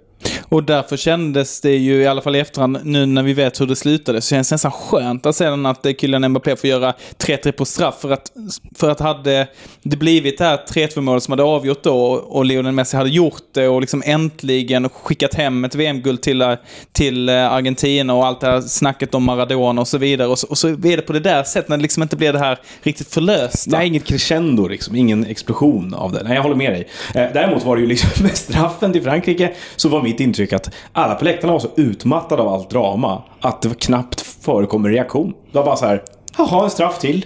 Och 0.48 0.64
därför 0.64 0.96
kändes 0.96 1.60
det 1.60 1.76
ju, 1.76 2.02
i 2.02 2.06
alla 2.06 2.22
fall 2.22 2.36
i 2.36 2.38
efterhand, 2.38 2.78
nu 2.82 3.06
när 3.06 3.22
vi 3.22 3.32
vet 3.32 3.60
hur 3.60 3.66
det 3.66 3.76
slutade, 3.76 4.20
så 4.20 4.28
känns 4.28 4.48
det 4.48 4.54
nästan 4.54 4.72
skönt 4.72 5.26
att 5.26 5.36
sedan 5.36 5.66
att 5.66 5.86
eh, 5.86 5.92
Kylian 5.92 6.28
Mbappé 6.28 6.56
får 6.56 6.70
göra 6.70 6.94
3-3 7.18 7.52
på 7.52 7.64
straff. 7.64 7.94
För 8.00 8.10
att, 8.10 8.32
för 8.74 8.90
att 8.90 9.00
hade 9.00 9.48
det 9.82 9.96
blivit 9.96 10.38
det 10.38 10.44
här 10.44 10.60
3-2 10.68 11.00
målet 11.00 11.22
som 11.22 11.32
hade 11.32 11.42
avgjort 11.42 11.82
då 11.82 11.96
och 12.12 12.44
Lionel 12.44 12.72
Messi 12.72 12.96
hade 12.96 13.10
gjort 13.10 13.42
det 13.54 13.68
och 13.68 13.80
liksom 13.80 14.02
äntligen 14.06 14.88
skickat 14.88 15.34
hem 15.34 15.64
ett 15.64 15.74
VM-guld 15.74 16.22
till, 16.22 16.42
eh, 16.42 16.54
till 16.92 17.28
eh, 17.28 17.52
Argentina 17.52 18.14
och 18.14 18.26
allt 18.26 18.40
det 18.40 18.46
här 18.46 18.60
snacket 18.60 19.14
om 19.14 19.24
Maradona 19.24 19.80
och 19.80 19.88
så 19.88 19.98
vidare. 19.98 20.28
Och 20.28 20.38
så, 20.38 20.46
och 20.46 20.58
så 20.58 20.68
är 20.68 20.96
det 20.96 21.02
på 21.02 21.12
det 21.12 21.20
där 21.20 21.42
sättet 21.42 21.68
när 21.68 21.76
det 21.76 21.82
liksom 21.82 22.02
inte 22.02 22.16
blir 22.16 22.32
det 22.32 22.38
här 22.38 22.58
riktigt 22.82 23.08
förlösta. 23.14 23.70
Nej, 23.70 23.86
inget 23.86 24.04
crescendo 24.04 24.68
liksom. 24.68 24.96
Ingen 24.96 25.26
explosion 25.26 25.94
av 25.94 26.12
det. 26.12 26.22
Nej, 26.22 26.34
jag 26.34 26.42
håller 26.42 26.56
med 26.56 26.72
dig. 26.72 26.88
Däremot 27.12 27.64
var 27.64 27.76
det 27.76 27.82
ju 27.82 27.88
liksom 27.88 28.10
med 28.22 28.36
straffen 28.36 28.92
till 28.92 29.02
Frankrike 29.02 29.52
så 29.76 29.88
var 29.88 30.02
mitt 30.02 30.17
intryck 30.20 30.52
att 30.52 30.74
alla 30.92 31.14
på 31.14 31.24
läktarna 31.24 31.52
var 31.52 31.60
så 31.60 31.68
utmattade 31.76 32.42
av 32.42 32.48
allt 32.48 32.70
drama 32.70 33.22
att 33.40 33.62
det 33.62 33.68
var 33.68 33.74
knappt 33.74 34.20
förekommer 34.20 34.88
reaktion. 34.88 35.34
Det 35.52 35.58
var 35.58 35.64
bara 35.64 35.76
så 35.76 35.86
här, 35.86 36.02
jaha, 36.38 36.64
en 36.64 36.70
straff 36.70 36.98
till. 36.98 37.24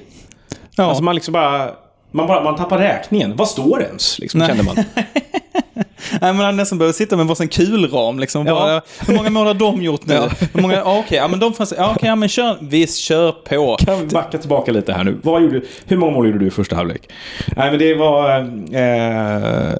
Ja. 0.76 0.84
Alltså 0.84 1.02
man 1.02 1.14
liksom 1.14 1.32
bara... 1.32 1.70
Man, 2.14 2.26
bara, 2.26 2.44
man 2.44 2.56
tappar 2.56 2.78
räkningen. 2.78 3.36
Vad 3.36 3.48
står 3.48 3.78
det 3.78 3.84
ens? 3.84 4.18
Liksom, 4.18 4.40
kände 4.40 4.62
man. 4.62 4.76
Nej, 6.20 6.32
man 6.32 6.44
hade 6.44 6.56
nästan 6.56 6.78
behövt 6.78 6.96
sitta 6.96 7.16
med 7.16 7.26
varsin 7.26 7.48
kulram 7.48 8.18
liksom. 8.18 8.46
Ja. 8.46 8.54
Bara, 8.54 8.82
hur 9.06 9.16
många 9.16 9.30
mål 9.30 9.46
har 9.46 9.54
de 9.54 9.82
gjort 9.82 10.06
nu? 10.06 10.14
Ja. 10.14 10.30
Hur 10.52 10.62
många, 10.62 10.74
ja, 10.74 10.98
okej, 10.98 11.18
ja 11.18 11.28
men 11.28 11.40
de 11.40 11.54
fanns, 11.54 11.74
ja, 11.76 11.92
okej, 11.96 12.08
ja 12.08 12.16
men 12.16 12.28
kör, 12.28 12.58
visst, 12.60 12.98
kör 12.98 13.32
på. 13.32 13.76
Kan 13.76 14.00
vi 14.00 14.06
backa 14.06 14.38
tillbaka 14.38 14.72
lite 14.72 14.92
här 14.92 15.04
nu? 15.04 15.18
Vad 15.22 15.42
gjorde, 15.42 15.60
hur 15.86 15.96
många 15.96 16.12
mål 16.12 16.26
gjorde 16.26 16.38
du 16.38 16.46
i 16.46 16.50
första 16.50 16.76
halvlek? 16.76 17.08
Nej, 17.56 17.70
men 17.70 17.78
det 17.78 17.94
var... 17.94 18.38
Eh, 18.72 19.72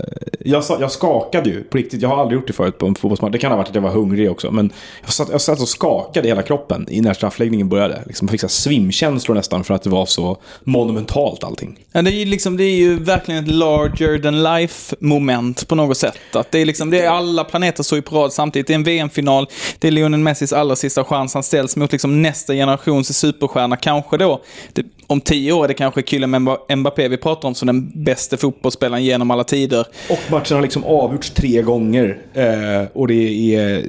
jag, 0.45 0.64
jag 0.81 0.91
skakade 0.91 1.50
ju 1.50 1.62
på 1.62 1.79
riktigt. 1.79 2.02
Jag 2.02 2.09
har 2.09 2.17
aldrig 2.17 2.41
gjort 2.41 2.47
det 2.47 2.52
förut 2.52 2.79
på 2.79 2.87
en 2.87 2.95
fotbollsmatch. 2.95 3.33
Det 3.33 3.38
kan 3.38 3.50
ha 3.50 3.57
varit 3.59 3.69
att 3.69 3.75
jag 3.75 3.83
var 3.83 3.91
hungrig 3.91 4.31
också. 4.31 4.50
Men 4.50 4.73
jag 5.05 5.12
satt, 5.12 5.29
jag 5.31 5.41
satt 5.41 5.61
och 5.61 5.69
skakade 5.69 6.26
i 6.29 6.31
hela 6.31 6.43
kroppen 6.43 6.87
i 6.91 7.00
när 7.00 7.14
straffläggningen 7.14 7.69
började. 7.69 8.02
Liksom, 8.07 8.26
jag 8.26 8.31
fick 8.31 8.41
så 8.41 8.49
svimkänslor 8.49 9.35
nästan 9.35 9.64
för 9.64 9.75
att 9.75 9.83
det 9.83 9.91
var 9.91 10.07
så 10.07 10.37
monumentalt 10.64 11.45
allting. 11.45 11.79
Ja, 11.93 12.02
det, 12.02 12.11
är 12.11 12.26
liksom, 12.26 12.57
det 12.57 12.64
är 12.64 12.76
ju 12.76 12.99
verkligen 12.99 13.45
ett 13.45 13.50
larger 13.50 14.19
than 14.19 14.43
life 14.43 14.97
moment 14.99 15.69
på 15.69 15.75
något 15.75 15.97
sätt. 15.97 16.12
Att 16.33 16.50
det 16.50 16.59
är 16.59 16.64
liksom, 16.64 16.90
det 16.90 17.00
är 17.00 17.11
alla 17.11 17.45
planeter 17.45 17.83
står 17.83 17.97
ju 17.97 18.02
på 18.02 18.16
rad 18.16 18.33
samtidigt. 18.33 18.66
Det 18.66 18.73
är 18.73 18.75
en 18.75 18.85
VM-final, 18.85 19.47
det 19.78 19.88
är 19.88 19.92
Lionel 19.92 20.21
Messis 20.21 20.52
allra 20.52 20.76
sista 20.76 21.04
chans. 21.04 21.35
Han 21.35 21.42
ställs 21.42 21.76
mot 21.76 21.92
liksom 21.92 22.23
nästa 22.23 22.54
generations 22.54 23.19
superstjärna. 23.19 23.76
Kanske 23.76 24.16
då, 24.16 24.42
det, 24.73 24.87
om 25.07 25.21
tio 25.21 25.52
år 25.52 25.64
är 25.64 25.69
det 25.69 25.75
kanske 25.75 26.02
Kylian 26.02 26.31
med 26.31 26.78
Mbappé 26.78 27.09
vi 27.09 27.16
pratar 27.16 27.49
om 27.49 27.54
som 27.54 27.66
den 27.66 28.04
bästa 28.04 28.37
fotbollsspelaren 28.37 29.04
genom 29.04 29.31
alla 29.31 29.45
tider. 29.45 29.87
Och 30.11 30.21
matchen 30.31 30.54
har 30.54 30.62
liksom 30.62 30.85
avgjorts 30.85 31.31
tre 31.31 31.62
gånger. 31.62 32.19
Eh, 32.35 32.88
och 32.92 33.09
det 33.09 33.54
är 33.54 33.78
eh, 33.78 33.85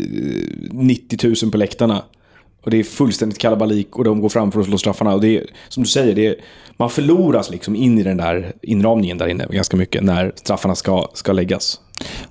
90 0.71 1.35
000 1.43 1.51
på 1.51 1.57
läktarna. 1.57 2.03
Och 2.63 2.71
det 2.71 2.79
är 2.79 2.83
fullständigt 2.83 3.37
kalabalik 3.37 3.97
och 3.97 4.03
de 4.03 4.21
går 4.21 4.29
fram 4.29 4.51
för 4.51 4.59
att 4.59 4.65
slå 4.65 4.77
straffarna. 4.77 5.13
Och 5.13 5.21
det 5.21 5.37
är, 5.37 5.45
som 5.69 5.83
du 5.83 5.89
säger, 5.89 6.15
det 6.15 6.27
är, 6.27 6.35
man 6.77 6.89
förloras 6.89 7.49
liksom 7.49 7.75
in 7.75 7.99
i 7.99 8.03
den 8.03 8.17
där 8.17 8.53
inramningen 8.61 9.17
där 9.17 9.27
inne 9.27 9.47
ganska 9.49 9.77
mycket 9.77 10.03
när 10.03 10.31
straffarna 10.35 10.75
ska, 10.75 11.07
ska 11.13 11.33
läggas. 11.33 11.79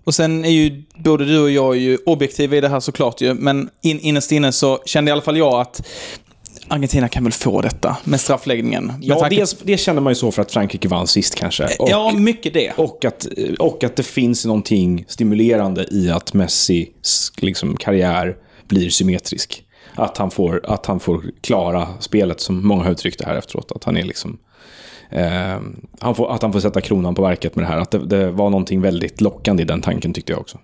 Och 0.05 0.15
sen 0.15 0.45
är 0.45 0.51
ju 0.51 0.83
både 0.97 1.25
du 1.25 1.39
och 1.43 1.51
jag 1.51 1.77
ju 1.77 1.99
objektiva 2.07 2.57
i 2.57 2.61
det 2.61 2.69
här 2.69 2.81
såklart 2.81 3.21
ju, 3.21 3.35
men 3.35 3.71
in, 3.83 4.01
innerst 4.01 4.33
inne 4.33 4.53
så 4.53 4.79
kände 4.85 5.09
i 5.09 5.13
alla 5.13 5.23
fall 5.23 5.37
jag 5.37 5.61
att 5.61 5.87
Argentina 6.69 7.09
kan 7.09 7.25
väl 7.25 7.33
få 7.33 7.61
detta 7.61 7.97
med 8.05 8.21
straffläggningen. 8.21 8.87
Med 8.87 8.97
Ja, 9.03 9.21
tanke- 9.21 9.37
dels, 9.37 9.57
det 9.63 9.77
känner 9.77 10.01
man 10.01 10.11
ju 10.11 10.15
så 10.15 10.31
för 10.33 10.43
att 10.43 10.53
Frankrike 10.53 10.89
vann 10.89 11.07
sist 11.07 11.35
kanske. 11.35 11.65
Och, 11.79 11.91
ja, 11.91 12.13
mycket 12.13 12.55
det. 12.55 12.73
och, 12.77 13.05
att, 13.05 13.27
och 13.59 13.85
att 13.85 13.97
det 13.97 14.03
finns 14.03 14.45
någonting 14.45 15.05
stimulerande 15.09 15.87
i 15.91 16.11
att 16.11 16.35
Messis 16.35 17.33
liksom, 17.41 17.77
karriär 17.77 18.37
blir 18.69 18.91
symmetrisk. 18.91 19.65
Att 19.95 20.17
han, 20.19 20.31
får, 20.31 20.61
att 20.65 20.87
han 20.87 21.01
får 21.01 21.25
klara 21.41 21.89
spelet, 22.01 22.41
som 22.41 22.67
många 22.67 22.85
har 22.85 22.91
uttryckt 22.91 23.19
det 23.19 23.27
här 23.27 23.37
efteråt. 23.37 23.73
Att 23.73 23.85
han 23.85 23.97
är 23.97 24.03
liksom... 24.05 24.39
Eh, 25.13 25.61
han 25.99 26.15
får, 26.15 26.33
att 26.35 26.43
han 26.43 26.53
får 26.53 26.61
sätta 26.61 26.81
kronan 26.81 27.15
på 27.15 27.23
verket 27.23 27.57
med 27.57 27.65
det 27.65 27.69
här. 27.69 27.79
Att 27.79 27.91
det, 27.91 28.07
det 28.07 28.31
var 28.31 28.51
någonting 28.51 28.81
väldigt 28.81 29.21
lockande 29.21 29.63
i 29.63 29.67
den 29.67 29.81
tanken 29.81 30.13
tyckte 30.13 30.33
jag 30.33 30.41
också. 30.41 30.59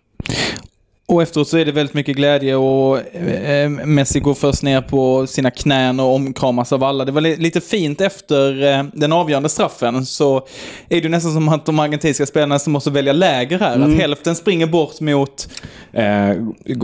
Och 1.11 1.23
efteråt 1.23 1.49
så 1.49 1.59
är 1.59 1.65
det 1.65 1.73
väldigt 1.73 1.95
mycket 1.95 2.17
glädje 2.17 2.57
och 2.57 3.15
eh, 3.17 3.69
Messi 3.69 4.21
går 4.21 4.35
först 4.35 4.63
ner 4.63 4.81
på 4.81 5.27
sina 5.27 5.51
knän 5.51 6.01
och 6.01 6.15
omkramas 6.15 6.73
av 6.73 6.85
alla. 6.85 7.05
Det 7.05 7.13
var 7.13 7.21
li 7.21 7.37
lite 7.37 7.61
fint 7.61 8.01
efter 8.01 8.63
eh, 8.79 8.85
den 8.93 9.13
avgörande 9.13 9.49
straffen 9.49 10.07
så 10.07 10.47
är 10.89 11.01
det 11.01 11.09
nästan 11.09 11.33
som 11.33 11.49
att 11.49 11.67
de 11.67 11.79
argentinska 11.79 12.27
spelarna 12.27 12.59
som 12.59 12.73
måste 12.73 12.91
välja 12.91 13.13
läger 13.13 13.59
här. 13.59 13.77
Mm. 13.77 13.93
Att 13.93 14.01
hälften 14.01 14.35
springer 14.37 14.67
bort 14.67 15.01
mot, 15.01 15.49
Eh, 15.93 16.05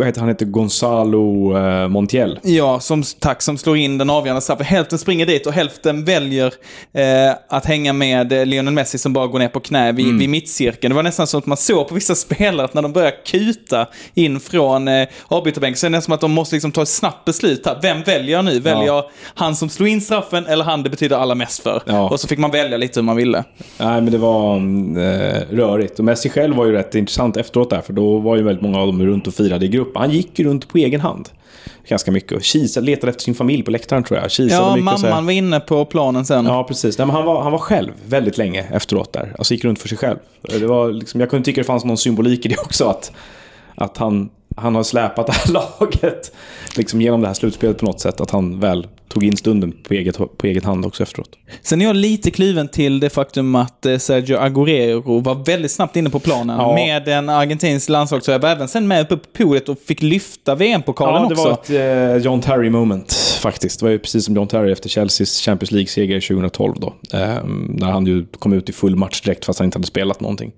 heter 0.04 0.18
han? 0.18 0.28
heter 0.28 0.46
Gonzalo 0.46 1.56
eh, 1.56 1.88
Montiel. 1.88 2.38
ja, 2.42 2.80
som, 2.80 3.02
tack, 3.18 3.42
som 3.42 3.58
slår 3.58 3.76
in 3.76 3.98
den 3.98 4.10
avgörande 4.10 4.40
straffen. 4.42 4.66
Hälften 4.66 4.98
springer 4.98 5.26
dit 5.26 5.46
och 5.46 5.52
hälften 5.52 6.04
väljer 6.04 6.52
eh, 6.92 7.34
att 7.48 7.66
hänga 7.66 7.92
med 7.92 8.32
eh, 8.32 8.46
Lionel 8.46 8.74
Messi 8.74 8.98
som 8.98 9.12
bara 9.12 9.26
går 9.26 9.38
ner 9.38 9.48
på 9.48 9.60
knä 9.60 9.92
vid, 9.92 10.04
Mm. 10.06 10.18
vid 10.18 10.28
mittcirkeln. 10.28 10.90
Det 10.90 10.94
var 10.96 11.02
nästan 11.02 11.26
så 11.26 11.38
att 11.38 11.46
man 11.46 11.56
såg 11.56 11.88
på 11.88 11.94
vissa 11.94 12.14
spelare 12.24 12.64
att 12.64 12.74
när 12.74 12.82
de 12.82 12.92
börjar 12.92 13.12
kuta 13.26 13.86
in 14.14 14.40
från 14.40 14.88
eh, 14.88 15.08
avbytarbänken 15.28 15.76
så 15.76 15.86
är 15.86 15.90
det 15.90 15.96
nästan 15.96 16.04
som 16.04 16.14
att 16.14 16.20
de 16.20 16.32
måste 16.32 16.54
liksom 16.54 16.72
ta 16.72 16.82
ett 16.82 16.88
snabbt 16.88 17.24
beslut 17.24 17.66
här. 17.66 17.78
Vem 17.82 18.02
väljer 18.02 18.36
jag 18.36 18.44
nu? 18.44 18.60
Väljer 18.60 18.86
jag 18.86 19.04
han 19.34 19.56
som 19.56 19.68
slog 19.68 19.88
in 19.88 20.00
straffen 20.00 20.46
eller 20.46 20.64
han 20.64 20.82
det 20.82 20.90
betyder 20.90 21.16
allra 21.16 21.34
mest 21.34 21.62
för? 21.62 22.10
Och 22.12 22.20
så 22.20 22.28
fick 22.28 22.38
man 22.38 22.50
välja 22.50 22.76
lite 22.76 23.00
hur 23.00 23.04
man 23.04 23.16
ville. 23.16 23.44
Nej, 23.78 24.00
men 24.00 24.12
det 24.12 24.18
var 24.18 24.56
eh, 24.56 25.40
rörigt. 25.50 25.98
Och 25.98 26.04
Messi 26.04 26.30
själv 26.30 26.56
var 26.56 26.66
ju 26.66 26.72
rätt 26.72 26.94
intressant 26.94 27.36
efteråt 27.36 27.70
där, 27.70 27.80
för 27.80 27.92
då 27.92 28.18
var 28.18 28.36
ju 28.36 28.42
väldigt 28.42 28.62
många 28.62 28.80
av 28.80 28.86
dem 28.86 29.06
runt 29.06 29.26
och 29.26 29.34
firade 29.34 29.64
i 29.64 29.68
grupp. 29.68 29.96
Han 29.96 30.10
gick 30.10 30.38
ju 30.38 30.44
runt 30.44 30.68
på 30.68 30.78
egen 30.78 31.00
hand. 31.00 31.28
Ganska 31.88 32.10
mycket. 32.10 32.32
Och 32.32 32.42
kisade, 32.42 32.86
letade 32.86 33.10
efter 33.10 33.22
sin 33.22 33.34
familj 33.34 33.62
på 33.62 33.70
läktaren 33.70 34.04
tror 34.04 34.20
jag. 34.20 34.30
Kisade 34.30 34.62
Ja, 34.62 34.76
mycket 34.76 35.02
mamman 35.02 35.26
var 35.26 35.32
inne 35.32 35.60
på 35.60 35.84
planen 35.84 36.24
sen. 36.24 36.46
Ja, 36.46 36.64
precis. 36.64 36.98
Nej, 36.98 37.06
men 37.06 37.16
han, 37.16 37.24
var, 37.24 37.42
han 37.42 37.52
var 37.52 37.58
själv 37.58 37.90
väldigt 38.06 38.38
länge 38.38 38.64
efteråt 38.72 39.12
där. 39.12 39.34
Alltså 39.38 39.54
gick 39.54 39.64
runt 39.64 39.78
för 39.78 39.88
sig 39.88 39.98
själv. 39.98 40.18
Det 40.42 40.66
var 40.66 40.92
liksom, 40.92 41.20
jag 41.20 41.30
kunde 41.30 41.44
tycka 41.44 41.60
det 41.60 41.64
fanns 41.64 41.84
någon 41.84 41.98
symbolik 41.98 42.46
i 42.46 42.48
det 42.48 42.58
också. 42.58 42.84
Att, 42.84 43.12
att 43.74 43.96
han, 43.96 44.30
han 44.56 44.74
har 44.74 44.82
släpat 44.82 45.26
det 45.26 45.32
här 45.32 45.52
laget 45.52 46.32
liksom 46.76 47.00
genom 47.00 47.20
det 47.20 47.26
här 47.26 47.34
slutspelet 47.34 47.78
på 47.78 47.84
något 47.86 48.00
sätt. 48.00 48.20
Att 48.20 48.30
han 48.30 48.60
väl 48.60 48.86
tog 49.08 49.24
in 49.24 49.36
stunden 49.36 49.72
på, 49.88 49.94
eget, 49.94 50.18
på 50.38 50.46
egen 50.46 50.64
hand 50.64 50.86
också 50.86 51.02
efteråt. 51.02 51.28
Sen 51.62 51.82
är 51.82 51.86
jag 51.86 51.96
lite 51.96 52.30
kluven 52.30 52.68
till 52.68 53.00
det 53.00 53.10
faktum 53.10 53.54
att 53.54 53.86
eh, 53.86 53.98
Sergio 53.98 54.36
Aguero 54.36 55.20
var 55.20 55.34
väldigt 55.34 55.70
snabbt 55.70 55.96
inne 55.96 56.10
på 56.10 56.18
planen 56.18 56.56
Ja. 56.60 56.74
med 56.74 57.08
en 57.08 57.28
argentinsk 57.28 57.88
landslagströja. 57.88 58.38
Var 58.38 58.48
även 58.48 58.68
sen 58.68 58.88
med 58.88 59.00
uppe 59.02 59.16
på 59.16 59.44
podiet 59.44 59.68
och 59.68 59.78
fick 59.78 60.02
lyfta 60.02 60.54
VM-pokalen 60.54 61.22
Ja, 61.22 61.28
det 61.28 61.34
också. 61.34 61.44
var 61.44 61.52
ett 61.52 62.16
eh, 62.20 62.24
John 62.24 62.40
Terry 62.40 62.70
moment 62.70 63.12
faktiskt. 63.42 63.80
Det 63.80 63.86
var 63.86 63.90
ju 63.90 63.98
precis 63.98 64.24
som 64.24 64.34
John 64.36 64.46
Terry 64.48 64.72
efter 64.72 64.88
Chelseas 64.88 65.40
Champions 65.40 65.70
League-seger 65.70 66.20
2012 66.20 66.74
då. 66.80 66.94
Eh, 67.18 67.44
när 67.68 67.90
han 67.90 68.06
ju 68.06 68.26
kom 68.38 68.52
ut 68.52 68.68
i 68.68 68.72
full 68.72 68.96
match 68.96 69.20
direkt 69.20 69.44
fast 69.44 69.58
han 69.58 69.64
inte 69.66 69.78
hade 69.78 69.86
spelat 69.86 70.20
någonting. 70.20 70.52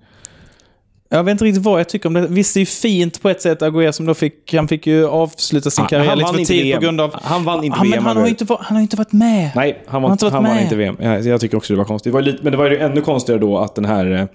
Jag 1.09 1.23
vet 1.23 1.31
inte 1.31 1.45
riktigt 1.45 1.63
vad 1.63 1.79
jag 1.79 1.89
tycker 1.89 2.09
om 2.09 2.13
det. 2.13 2.27
Visst, 2.27 2.53
det 2.53 2.57
är 2.57 2.61
ju 2.61 2.65
fint 2.65 3.21
på 3.21 3.29
ett 3.29 3.41
sätt, 3.41 3.61
Aguero 3.61 3.93
som 3.93 4.05
då 4.05 4.13
fick, 4.13 4.53
han 4.53 4.67
fick 4.67 4.87
ju 4.87 5.07
avsluta 5.07 5.69
sin 5.69 5.81
Han- 5.81 5.89
karriär 5.89 6.05
han 6.07 6.17
lite 6.17 6.29
för 6.33 6.37
tidigt 6.45 6.65
VM. 6.65 6.79
på 6.79 6.83
grund 6.83 7.01
av... 7.01 7.15
Han 7.23 7.43
vann 7.43 7.63
inte 7.63 7.77
Ja, 7.77 7.83
men 7.83 7.91
VM, 7.91 8.05
han 8.05 8.17
har, 8.17 8.27
inte, 8.27 8.45
han 8.59 8.75
har 8.75 8.81
inte 8.81 8.95
varit 8.97 9.11
med. 9.11 9.51
Nej, 9.55 9.83
han, 9.87 10.01
var, 10.01 10.09
har 10.09 10.13
inte 10.13 10.29
han 10.29 10.43
vann 10.43 10.59
inte 10.59 10.75
VM. 10.75 10.97
Ja, 11.01 11.17
jag 11.19 11.41
tycker 11.41 11.57
också 11.57 11.73
det 11.73 11.77
var 11.77 11.85
konstigt. 11.85 12.11
Det 12.11 12.13
var 12.13 12.21
lite, 12.21 12.43
men 12.43 12.51
det 12.51 12.57
var 12.57 12.69
ju 12.69 12.77
ännu 12.77 13.01
konstigare 13.01 13.39
då 13.41 13.57
att 13.57 13.75
den 13.75 13.85
här 13.85 14.11
eh, 14.11 14.25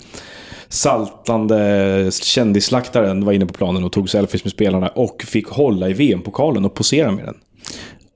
saltande 0.69 2.11
kändisslaktaren 2.23 3.25
var 3.25 3.33
inne 3.33 3.47
på 3.47 3.53
planen 3.55 3.85
och 3.85 3.93
tog 3.93 4.11
selfies 4.11 4.45
med 4.45 4.51
spelarna 4.51 4.89
och 4.89 5.23
fick 5.27 5.47
hålla 5.49 5.89
i 5.89 5.93
VM-pokalen 5.93 6.65
och 6.65 6.75
posera 6.75 7.11
med 7.13 7.25
den. 7.25 7.35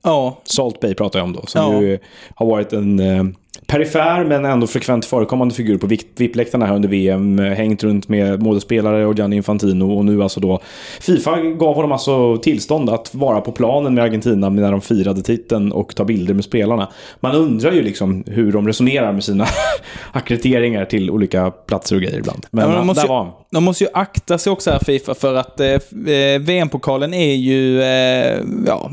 Ja, 0.03 0.41
Salt 0.43 0.79
Bay 0.79 0.93
pratar 0.93 1.19
jag 1.19 1.23
om 1.23 1.33
då, 1.33 1.45
som 1.45 1.73
Ja. 1.73 1.81
ju 1.81 1.99
har 2.35 2.45
varit 2.45 2.73
en 2.73 2.99
eh, 3.69 3.75
perifer 3.77 4.23
men 4.23 4.45
ändå 4.45 4.67
frekvent 4.67 5.05
förekommande 5.05 5.55
figur 5.55 5.77
på 5.77 5.87
VIP-läktarna 5.87 6.65
här 6.65 6.75
under 6.75 6.89
VM. 6.89 7.39
eh, 7.39 7.45
Hängt 7.53 7.83
runt 7.83 8.07
med 8.09 8.39
både 8.39 8.61
spelare 8.61 9.05
och 9.05 9.15
Gianni 9.17 9.35
Infantino 9.35 9.97
och 9.97 10.05
nu 10.05 10.23
alltså 10.23 10.39
då 10.39 10.59
Fifa 11.01 11.41
gav 11.41 11.75
honom 11.75 11.91
alltså 11.91 12.37
tillstånd 12.37 12.89
att 12.89 13.15
vara 13.15 13.41
på 13.41 13.51
planen 13.51 13.93
med 13.93 14.03
Argentina 14.03 14.49
när 14.49 14.71
de 14.71 14.81
firade 14.81 15.21
titeln 15.21 15.71
och 15.71 15.95
ta 15.95 16.05
bilder 16.05 16.33
med 16.33 16.43
spelarna. 16.43 16.87
Man 17.19 17.35
undrar 17.35 17.71
ju 17.71 17.81
liksom 17.81 18.23
hur 18.27 18.51
de 18.51 18.67
resonerar 18.67 19.13
med 19.13 19.23
sina 19.23 19.45
akkrediteringar 20.11 20.85
till 20.85 21.09
olika 21.11 21.51
platser 21.51 21.95
och 21.95 22.01
grejer 22.01 22.17
ibland. 22.19 22.45
Men, 22.51 22.69
Ja, 22.69 22.77
men 22.77 22.87
måste 22.87 23.01
där 23.01 23.07
ju- 23.07 23.09
var 23.09 23.23
han. 23.23 23.31
De 23.51 23.63
måste 23.63 23.83
ju 23.83 23.89
akta 23.93 24.37
sig 24.37 24.51
också 24.51 24.71
här 24.71 24.79
Fifa 24.79 25.13
för 25.13 25.35
att 25.35 25.59
eh, 25.59 25.67
eh, 25.67 26.39
VM-pokalen 26.41 27.13
är 27.13 27.35
ju, 27.35 27.81
eh, 27.81 28.39
ja, 28.67 28.91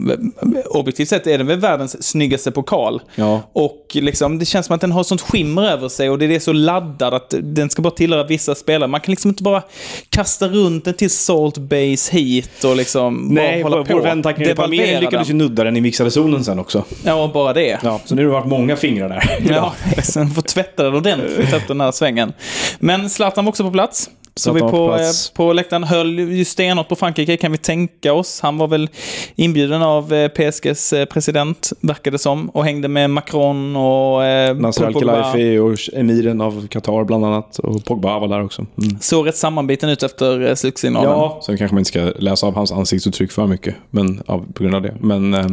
objektivt 0.71 1.09
sett 1.09 1.27
är 1.27 1.39
den 1.39 1.47
väl 1.47 1.59
världens 1.61 2.03
snyggaste 2.09 2.51
pokal. 2.51 3.03
Ja. 3.15 3.41
Och 3.53 3.87
liksom, 3.93 4.39
det 4.39 4.45
känns 4.45 4.64
som 4.65 4.75
att 4.75 4.81
den 4.81 4.93
har 4.93 5.03
sånt 5.03 5.21
skimmer 5.21 5.63
över 5.63 5.89
sig 5.89 6.11
och 6.11 6.19
det 6.19 6.35
är 6.35 6.41
så 6.41 6.53
laddad 6.53 7.15
att 7.15 7.35
den 7.43 7.71
ska 7.71 7.83
bara 7.83 7.91
tillhöra 7.91 8.25
vissa 8.25 8.55
spelare. 8.55 8.89
Man 8.89 9.01
kan 9.01 9.13
liksom 9.13 9.29
inte 9.29 9.43
bara 9.43 9.63
kasta 10.11 10.49
runt 10.49 10.85
den 10.85 10.95
till 10.95 11.11
Salt 11.11 11.59
Base 11.59 12.13
hit 12.13 12.65
och 12.65 12.77
liksom 12.77 13.29
Nej, 13.31 13.63
bara 13.63 13.71
hålla 13.71 13.77
vår, 13.89 13.95
vår 13.95 14.03
vän 14.03 14.23
på. 14.23 14.29
Tacknede 14.29 14.55
Palmer 14.55 14.77
Devalvera 14.77 15.01
lyckades 15.01 15.31
ju 15.31 15.35
nudda 15.35 15.65
den 15.65 15.77
i 15.77 15.81
mixade 15.81 16.11
zonen 16.11 16.45
sen 16.45 16.59
också. 16.59 16.85
Ja, 17.05 17.31
bara 17.35 17.53
det. 17.53 17.79
Ja, 17.83 18.01
så 18.05 18.15
nu 18.15 18.23
har 18.23 18.27
det 18.27 18.33
varit 18.33 18.47
många 18.47 18.77
fingrar 18.77 19.09
där. 19.09 19.39
Ja, 19.49 19.75
sen 20.03 20.31
får 20.31 20.43
tvätta 20.43 20.83
den 20.83 20.95
ordentligt 20.95 21.53
efter 21.53 21.69
den 21.69 21.81
här 21.81 21.93
svängen. 21.93 22.33
Men 22.79 23.11
Zlatan 23.11 23.45
var 23.45 23.51
också 23.51 23.65
på 23.65 23.71
plats. 23.71 24.11
Så 24.37 24.53
vi 24.53 24.61
på, 24.61 24.71
på 24.71 24.99
på, 25.35 25.53
läktaren 25.53 25.85
höll 25.85 26.19
ju 26.19 26.45
stenhårt 26.45 26.89
på 26.89 26.97
Frankrike 26.97 27.37
kan 27.37 27.53
vi 27.53 27.59
tänka 27.59 28.13
oss. 28.13 28.41
Han 28.41 28.59
var 28.59 28.69
väl 28.69 28.89
inbjuden 29.35 29.83
av 29.83 30.13
eh, 30.13 30.29
PSGs 30.29 30.93
eh, 30.93 31.05
president, 31.05 31.73
verkade 31.81 32.19
som, 32.19 32.49
och 32.49 32.65
hängde 32.65 32.89
med 32.89 33.11
Macron 33.11 33.77
och 33.77 34.25
eh, 34.25 34.57
Nasser. 34.57 34.85
Al-Khelaifi 34.85 35.59
och 35.59 35.99
emiren 35.99 36.41
av 36.41 36.67
Qatar 36.69 37.05
bland 37.05 37.25
annat. 37.25 37.59
Och 37.59 37.85
Pogba 37.85 38.19
var 38.19 38.29
där 38.29 38.45
också. 38.45 38.67
Mm. 38.83 38.99
Såg 39.01 39.27
rätt 39.27 39.37
sammanbiten 39.37 39.91
ut 39.91 40.03
efter 40.03 40.49
eh, 40.49 40.55
slutsignalen. 40.55 41.11
Ja, 41.11 41.41
sen 41.47 41.59
kanske 41.59 41.75
man 41.75 41.81
inte 41.81 41.89
ska 41.89 42.13
läsa 42.19 42.47
av 42.47 42.55
hans 42.55 42.73
ansiktsuttryck 42.73 43.33
för 43.33 43.47
mycket. 43.47 43.75
Men, 43.91 44.23
av, 44.27 44.53
på 44.55 44.63
grund 44.63 44.75
av 44.75 44.83
det. 44.83 44.95
Men 45.01 45.35
eh, 45.35 45.47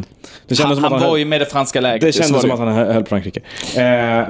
det 0.47 0.59
han 0.59 0.77
han 0.77 0.91
han, 0.91 1.01
var 1.01 1.17
ju 1.17 1.25
med 1.25 1.41
det 1.41 1.45
franska 1.45 1.81
läget. 1.81 2.01
det 2.01 2.11
kändes 2.11 2.41
som 2.41 2.49
det 2.49 2.53
att 2.53 2.59
han 2.59 2.73
höll 2.73 3.05
Frankrike. 3.05 3.39
Eh, 3.75 3.81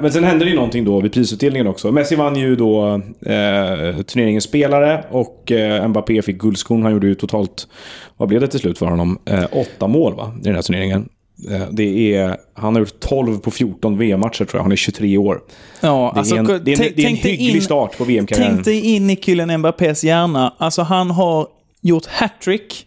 men 0.02 0.12
sen 0.12 0.24
hände 0.24 0.44
det 0.44 0.50
ju 0.50 0.56
någonting 0.56 0.84
då 0.84 1.00
vid 1.00 1.12
prisutdelningen 1.12 1.66
också. 1.66 1.92
Messi 1.92 2.16
vann 2.16 2.36
ju 2.36 2.56
då 2.56 3.00
eh, 3.26 4.02
turneringens 4.02 4.41
spelare 4.42 5.04
och 5.10 5.52
eh, 5.52 5.88
Mbappé 5.88 6.22
fick 6.22 6.36
guldskon. 6.38 6.82
Han 6.82 6.92
gjorde 6.92 7.06
ju 7.06 7.14
totalt, 7.14 7.68
vad 8.16 8.28
blev 8.28 8.40
det 8.40 8.46
till 8.48 8.60
slut 8.60 8.78
för 8.78 8.86
honom? 8.86 9.18
Eh, 9.24 9.44
åtta 9.52 9.86
mål 9.86 10.14
va, 10.14 10.32
i 10.40 10.44
den 10.44 10.54
här 10.54 10.62
turneringen. 10.62 11.08
Eh, 11.50 11.62
Det 11.70 12.14
är, 12.16 12.36
han 12.54 12.74
har 12.74 12.80
gjort 12.80 13.00
12 13.00 13.38
på 13.38 13.50
14 13.50 13.98
VM-matcher 13.98 14.44
tror 14.44 14.58
jag. 14.58 14.62
Han 14.62 14.72
är 14.72 14.76
23 14.76 15.16
år. 15.18 15.40
Ja, 15.80 16.10
Det 16.14 16.18
är 16.18 16.18
alltså, 16.18 16.36
en, 16.36 16.44
det 16.46 16.52
är 16.52 16.56
en, 16.58 16.92
det 16.96 17.02
är 17.04 17.08
en 17.08 17.16
hygglig 17.16 17.54
in- 17.56 17.62
start 17.62 17.98
på 17.98 18.04
VM-karriären. 18.04 18.52
Tänk 18.54 18.64
dig 18.64 18.80
in 18.94 19.10
i 19.10 19.16
Kylian 19.16 19.58
Mbappés 19.60 20.04
hjärna. 20.04 20.54
Alltså 20.58 20.82
han 20.82 21.10
har 21.10 21.46
gjort 21.80 22.06
hattrick. 22.06 22.86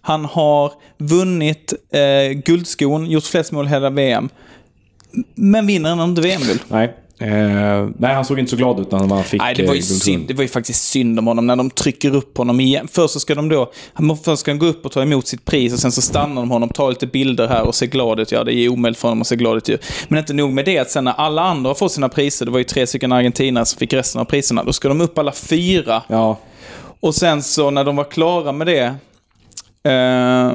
Han 0.00 0.24
har 0.24 0.72
vunnit 0.98 1.74
eh, 1.92 2.32
guldskon, 2.44 3.06
gjort 3.10 3.24
flest 3.24 3.52
mål 3.52 3.66
hela 3.66 3.90
VM. 3.90 4.28
Men 5.34 5.66
vinner 5.66 5.90
ändå 5.92 6.04
inte 6.04 6.20
VM-guld. 6.22 6.60
Nej. 6.68 6.94
Eh, 7.18 7.88
nej, 7.98 8.14
han 8.14 8.24
såg 8.24 8.38
inte 8.38 8.50
så 8.50 8.56
glad 8.56 8.80
ut 8.80 8.90
när 8.90 8.98
han 9.08 9.24
fick 9.24 9.40
Nej, 9.40 9.54
det 9.54 9.66
var, 9.66 9.74
ju 9.74 9.78
eh, 9.80 9.84
synd, 9.84 10.28
det 10.28 10.34
var 10.34 10.42
ju 10.42 10.48
faktiskt 10.48 10.84
synd 10.88 11.18
om 11.18 11.26
honom 11.26 11.46
när 11.46 11.56
de 11.56 11.70
trycker 11.70 12.14
upp 12.14 12.38
honom 12.38 12.60
igen. 12.60 12.88
Först 12.92 13.14
så 13.14 13.20
ska 13.20 13.34
de 13.34 13.48
då, 13.48 13.72
han- 13.92 14.16
först 14.24 14.40
ska 14.40 14.50
han 14.50 14.58
gå 14.58 14.66
upp 14.66 14.86
och 14.86 14.92
ta 14.92 15.02
emot 15.02 15.26
sitt 15.26 15.44
pris 15.44 15.72
och 15.72 15.78
sen 15.78 15.92
så 15.92 16.02
stannar 16.02 16.42
de 16.42 16.50
honom, 16.50 16.68
tar 16.68 16.88
lite 16.90 17.06
bilder 17.06 17.48
här 17.48 17.62
och 17.66 17.74
ser 17.74 17.86
glad 17.86 18.20
ut. 18.20 18.32
Ja, 18.32 18.44
det 18.44 18.54
är 18.54 18.68
omöjligt 18.68 18.98
för 19.00 19.08
honom 19.08 19.20
att 19.22 19.26
se 19.26 19.36
glad 19.36 19.56
ut 19.56 19.68
ju. 19.68 19.78
Men 20.08 20.18
inte 20.18 20.32
nog 20.32 20.52
med 20.52 20.64
det, 20.64 20.78
att 20.78 20.90
sen 20.90 21.04
när 21.04 21.12
alla 21.12 21.42
andra 21.42 21.70
har 21.70 21.74
fått 21.74 21.92
sina 21.92 22.08
priser, 22.08 22.44
det 22.44 22.50
var 22.52 22.58
ju 22.58 22.64
tre 22.64 22.86
stycken 22.86 23.12
argentinare 23.12 23.64
som 23.64 23.78
fick 23.78 23.92
resten 23.92 24.20
av 24.20 24.24
priserna, 24.24 24.64
då 24.64 24.72
ska 24.72 24.88
de 24.88 25.00
upp 25.00 25.18
alla 25.18 25.32
fyra. 25.32 26.02
Ja, 26.08 26.38
Och 27.00 27.14
sen 27.14 27.42
så 27.42 27.70
när 27.70 27.84
de 27.84 27.96
var 27.96 28.04
klara 28.04 28.52
med 28.52 28.66
det 28.66 28.94
eh, 29.92 30.52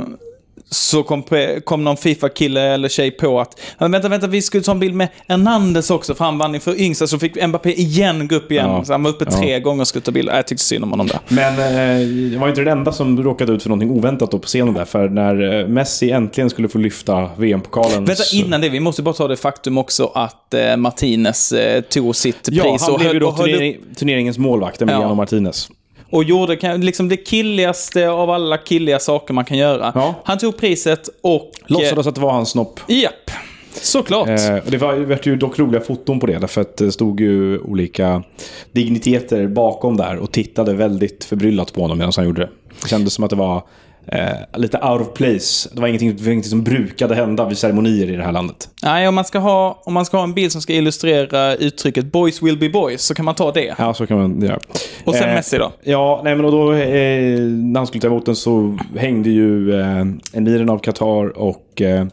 så 0.69 1.03
kom, 1.03 1.23
kom 1.63 1.83
någon 1.83 1.97
Fifa-kille 1.97 2.61
eller 2.61 2.89
tjej 2.89 3.11
på 3.11 3.39
att 3.41 3.59
"Ja, 3.77 3.87
vänta, 3.87 4.09
vänta, 4.09 4.27
vi 4.27 4.41
skulle 4.41 4.63
ta 4.63 4.71
en 4.71 4.79
bild 4.79 4.95
med 4.95 5.07
Hernandez 5.27 5.91
också 5.91 6.15
för 6.15 6.25
han 6.25 6.37
vann 6.37 6.55
inför 6.55 6.81
yngsta. 6.81 7.07
Så 7.07 7.19
fick 7.19 7.47
Mbappé 7.47 7.73
igen 7.81 8.27
gå 8.27 8.35
upp 8.35 8.51
igen. 8.51 8.69
Ja. 8.69 8.83
Så 8.85 8.93
han 8.93 9.03
var 9.03 9.09
uppe 9.11 9.25
Ja. 9.31 9.37
tre 9.37 9.59
gånger 9.59 9.81
och 9.81 9.87
skulle 9.87 10.01
ta 10.01 10.11
bilder. 10.11 10.35
Jag 10.35 10.47
tyckte 10.47 10.63
synd 10.63 10.83
om 10.83 10.91
honom 10.91 11.07
där. 11.07 11.19
men 11.27 11.59
eh, 11.59 12.01
jag 12.33 12.39
var 12.39 12.49
inte 12.49 12.61
den 12.61 12.77
enda 12.77 12.91
som 12.91 13.23
råkade 13.23 13.51
ut 13.53 13.61
för 13.63 13.69
någonting 13.69 13.91
oväntat 13.91 14.31
då 14.31 14.39
på 14.39 14.47
scenen 14.47 14.73
där. 14.73 14.85
För 14.85 15.09
när 15.09 15.59
eh, 15.61 15.67
Messi 15.67 16.11
äntligen 16.11 16.49
skulle 16.49 16.67
få 16.67 16.77
lyfta 16.77 17.29
VM-pokalen. 17.37 18.05
Vänta, 18.05 18.15
så- 18.23 18.35
innan 18.35 18.61
det, 18.61 18.69
vi 18.69 18.79
måste 18.79 19.01
bara 19.01 19.13
ta 19.13 19.27
det 19.27 19.37
faktum 19.37 19.77
också 19.77 20.11
att 20.15 20.53
eh, 20.53 20.77
Martinez 20.77 21.51
eh, 21.51 21.81
tog 21.81 22.15
sitt 22.15 22.47
Ja, 22.51 22.63
pris 22.63 22.81
han 22.81 22.91
och, 22.93 22.99
blev 22.99 23.13
ju 23.13 23.19
då 23.19 23.27
och, 23.27 23.37
höll 23.37 23.45
turnering, 23.51 23.77
turneringens 23.97 24.37
målvakt, 24.37 24.81
Emiliano 24.81 25.03
Ja. 25.07 25.13
Martinez. 25.15 25.69
Och 26.11 26.23
gjorde 26.23 26.77
liksom 26.77 27.09
det 27.09 27.17
killigaste 27.17 28.09
av 28.09 28.29
alla 28.29 28.57
killiga 28.57 28.99
saker 28.99 29.33
man 29.33 29.45
kan 29.45 29.57
göra. 29.57 29.91
Ja. 29.95 30.15
Han 30.23 30.37
tog 30.37 30.57
priset 30.57 31.09
och... 31.21 31.51
Låtsades 31.65 32.07
att 32.07 32.15
det 32.15 32.21
var 32.21 32.31
hans 32.31 32.49
snopp. 32.49 32.79
Eh, 32.87 32.99
japp, 32.99 33.31
såklart. 33.71 34.27
Eh, 34.27 34.55
och 34.55 34.71
det 34.71 34.77
var, 34.77 34.95
det 34.95 35.05
vart 35.05 35.25
ju 35.25 35.35
dock 35.35 35.59
roliga 35.59 35.81
foton 35.81 36.19
på 36.19 36.27
det, 36.27 36.39
därför 36.39 36.61
att 36.61 36.77
det 36.77 36.91
stod 36.91 37.19
ju 37.19 37.59
olika 37.59 38.23
digniteter 38.71 39.47
bakom 39.47 39.97
där 39.97 40.17
och 40.17 40.31
tittade 40.31 40.73
väldigt 40.73 41.23
förbryllat 41.23 41.73
på 41.73 41.81
honom 41.81 41.97
medan 41.97 42.13
han 42.15 42.25
gjorde 42.25 42.41
det. 42.41 42.49
Det 42.81 42.89
kändes 42.89 43.13
som 43.13 43.23
att 43.23 43.29
det 43.29 43.35
var 43.35 43.63
eh, 44.07 44.59
lite 44.59 44.77
out 44.77 45.01
of 45.01 45.13
place. 45.13 45.69
Det 45.73 45.81
var, 45.81 45.87
ingenting, 45.87 46.15
det 46.15 46.23
var 46.23 46.31
ingenting 46.31 46.49
som 46.49 46.63
brukade 46.63 47.15
hända 47.15 47.47
vid 47.47 47.57
ceremonier 47.57 48.09
i 48.09 48.15
det 48.15 48.23
här 48.23 48.31
landet. 48.31 48.69
Nej, 48.83 49.07
om 49.07 49.15
man, 49.15 49.25
ska 49.25 49.39
ha, 49.39 49.81
om 49.85 49.93
man 49.93 50.05
ska 50.05 50.17
ha 50.17 50.23
en 50.23 50.33
bild 50.33 50.51
som 50.51 50.61
ska 50.61 50.73
illustrera 50.73 51.55
uttrycket 51.55 52.05
“boys 52.05 52.41
will 52.41 52.57
be 52.57 52.69
boys” 52.69 53.01
så 53.01 53.13
kan 53.13 53.25
man 53.25 53.35
ta 53.35 53.51
det. 53.51 53.75
Ja, 53.77 53.93
så 53.93 54.07
kan 54.07 54.17
man 54.17 54.41
göra. 54.41 54.59
Och 55.05 55.15
sen 55.15 55.29
Eh, 55.29 55.35
Messi 55.35 55.57
då? 55.57 55.71
Ja, 55.83 56.21
nej 56.23 56.35
men 56.35 56.45
och 56.45 56.51
då 56.51 56.73
eh, 56.73 57.39
när 57.41 57.79
han 57.79 57.87
skulle 57.87 58.01
ta 58.01 58.07
emot 58.07 58.25
den 58.25 58.35
så 58.35 58.77
hängde 58.97 59.29
ju 59.29 59.79
eh, 59.79 60.05
emiren 60.33 60.69
av 60.69 60.79
Qatar 60.79 61.37
och 61.37 61.81
eh, 61.81 62.05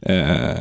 eh, 0.00 0.56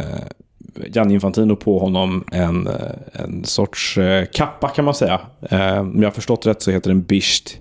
Gianni 0.88 1.14
Infantino 1.14 1.56
på 1.56 1.80
honom 1.80 2.24
en, 2.32 2.68
eh, 2.68 2.74
en 3.14 3.44
sorts 3.44 3.98
eh, 3.98 4.26
kappa 4.34 4.68
kan 4.68 4.86
man 4.86 4.94
säga. 4.94 5.20
Om 5.80 5.96
jag 5.96 6.04
har 6.04 6.12
förstått 6.12 6.46
rätt 6.46 6.62
så 6.62 6.72
heter 6.72 6.90
den 6.90 7.02
bisht. 7.02 7.58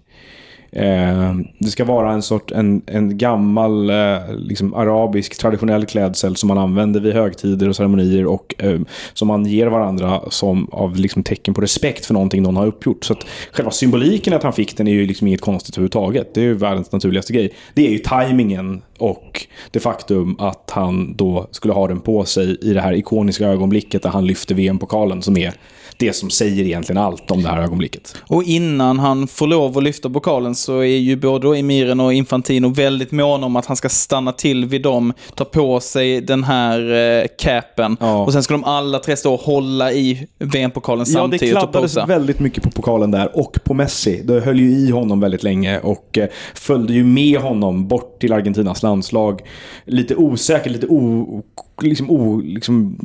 Eh, 0.73 1.35
det 1.59 1.69
ska 1.69 1.85
vara 1.85 2.13
en 2.13 2.23
sort, 2.23 2.51
en, 2.51 2.83
en 2.87 3.19
gammal 3.19 3.91
eh, 3.91 4.35
liksom 4.37 4.75
arabisk 4.75 5.39
traditionell 5.39 5.87
klädsel 5.87 6.37
som 6.37 6.49
man 6.49 6.59
använder 6.59 7.01
vid 7.01 7.15
högtider 7.15 7.69
och 7.69 7.77
ceremonier 7.77 8.27
och 8.27 8.55
eh, 8.59 8.81
som 9.15 9.29
man 9.29 9.47
ger 9.47 9.67
varandra 9.67 10.21
som 10.31 10.69
av 10.73 10.97
liksom 10.97 11.23
tecken 11.23 11.55
på 11.55 11.61
respekt 11.61 12.07
för 12.07 12.15
någonting 12.15 12.43
någon 12.43 12.57
har 12.57 12.67
uppgjort. 12.67 13.05
Så 13.05 13.13
att 13.13 13.27
själva 13.53 13.71
symboliken 13.71 14.35
att 14.35 14.43
han 14.43 14.53
fick 14.53 14.77
den 14.77 14.89
är 14.89 14.93
ju 14.93 15.07
liksom 15.07 15.27
inget 15.27 15.41
konstigt 15.41 15.75
överhuvudtaget. 15.75 16.35
Det 16.35 16.41
är 16.41 16.45
ju 16.45 16.55
världens 16.55 16.93
naturligaste 16.93 17.33
grej. 17.33 17.53
Det 17.75 17.87
är 17.87 17.91
ju 17.91 17.99
tajmingen 17.99 18.83
och 18.99 19.47
det 19.71 19.81
faktum 19.81 20.37
att 20.39 20.71
han 20.71 21.17
då 21.17 21.47
skulle 21.51 21.75
ha 21.75 21.89
den 21.89 22.01
på 22.01 22.25
sig 22.25 22.59
i 22.61 22.73
det 22.73 22.81
här 22.81 22.93
ikoniska 22.93 23.47
ögonblicket 23.47 24.03
där 24.03 24.11
han 24.11 24.27
lyfter 24.27 24.55
VM-pokalen 24.55 25.23
som 25.23 25.37
är 25.37 25.53
det 25.99 26.13
som 26.13 26.31
säger 26.31 26.65
egentligen 26.65 27.03
allt 27.03 27.31
om 27.31 27.43
det 27.43 27.49
här 27.49 27.63
ögonblicket. 27.63 28.15
Och 28.27 28.43
innan 28.43 28.99
han 28.99 29.27
får 29.29 29.47
lov 29.47 29.79
att 29.79 29.85
lyfta 29.85 30.11
pokalen 30.11 30.55
så 30.55 30.79
är 30.79 30.85
ju 30.99 31.17
både 31.17 31.59
emiren 31.59 32.01
och 32.01 32.13
Infantino 32.15 32.69
väldigt 32.69 33.13
måna 33.13 33.47
om 33.47 33.57
att 33.57 33.67
han 33.67 33.77
ska 33.77 33.89
stanna 33.89 34.33
till 34.33 34.65
vid 34.67 34.83
dem, 34.83 35.13
ta 35.35 35.45
på 35.45 35.81
sig 35.81 36.21
den 36.21 36.45
här 36.45 36.93
eh, 37.21 37.27
capen 37.39 37.97
Ja. 38.01 38.25
och 38.25 38.33
sen 38.33 38.43
ska 38.43 38.55
de 38.55 38.65
alla 38.65 38.99
tre 38.99 39.17
stå 39.17 39.35
och 39.35 39.41
hålla 39.41 39.93
i 39.93 40.27
VM-pokalen 40.39 40.99
Ja, 41.09 41.13
det 41.13 41.19
samtidigt 41.21 41.55
och 41.57 41.61
kladdades 41.61 41.95
posa. 41.95 42.07
väldigt 42.07 42.41
mycket 42.41 42.63
på 42.63 42.71
pokalen 42.71 43.11
där 43.11 43.39
och 43.39 43.59
på 43.65 43.75
Messi. 43.75 44.23
Det 44.25 44.41
höll 44.41 44.61
ju 44.61 44.71
i 44.71 44.91
honom 44.91 45.21
väldigt 45.21 45.43
länge 45.43 45.79
och 45.81 46.19
eh, 46.19 46.29
följde 46.55 46.93
ju 46.93 47.05
med 47.05 47.41
honom 47.41 47.89
bort 47.89 48.21
till 48.21 48.33
Argentinas 48.33 48.83
landslag. 48.83 49.41
Lite 49.85 50.15
osäkert, 50.17 50.73
lite 50.73 50.87
o, 50.87 51.43
liksom, 51.83 52.11
o, 52.11 52.41
liksom 52.45 52.99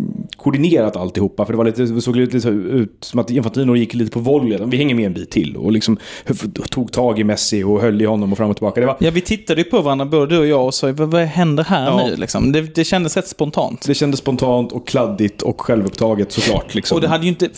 koordinerat 0.44 0.96
alltihopa. 0.96 1.46
För 1.46 1.54
det, 1.54 1.58
var 1.58 1.66
lite, 1.66 1.82
det 1.84 2.02
såg 2.02 2.16
lite 2.16 2.48
ut 2.48 2.98
som 3.00 3.20
att 3.20 3.30
Infantino 3.30 3.76
gick 3.76 3.94
lite 3.94 4.12
på 4.12 4.20
volley. 4.20 4.60
Vi 4.66 4.78
hänger 4.78 4.96
med 4.96 5.06
en 5.06 5.14
bit 5.14 5.32
till 5.32 5.58
och 5.58 5.72
liksom 5.72 5.98
tog 6.70 6.92
tag 6.92 7.20
i 7.20 7.24
Messi 7.24 7.64
och 7.64 7.82
höll 7.82 8.02
i 8.02 8.06
honom 8.06 8.32
och 8.32 8.38
fram 8.38 8.50
och 8.50 8.56
tillbaka. 8.56 8.80
Det 8.82 8.88
var, 8.88 8.98
Ja, 9.00 9.12
vi 9.12 9.22
tittade 9.22 9.62
ju 9.62 9.66
på 9.70 9.82
varandra, 9.82 10.06
både 10.06 10.36
du 10.36 10.40
och 10.40 10.48
jag, 10.48 10.66
och 10.66 10.74
sa 10.74 10.92
vad, 10.92 11.12
vad 11.12 11.22
händer 11.22 11.64
här 11.64 11.86
Ja. 11.86 12.04
nu? 12.08 12.16
Liksom? 12.16 12.52
Det, 12.52 12.62
det 12.62 12.84
kändes 12.84 13.18
rätt 13.18 13.28
spontant. 13.28 13.88
det 13.88 13.94
kändes 13.94 14.20
spontant 14.20 14.72
och 14.72 14.88
kladdigt 14.88 15.42
och 15.42 15.62
självupptaget 15.62 16.32
såklart. 16.32 16.76
Liksom. 16.76 16.96
Och 16.96 17.02
det 17.02 17.08
hade 17.08 17.24
ju 17.24 17.30
inte, 17.30 17.50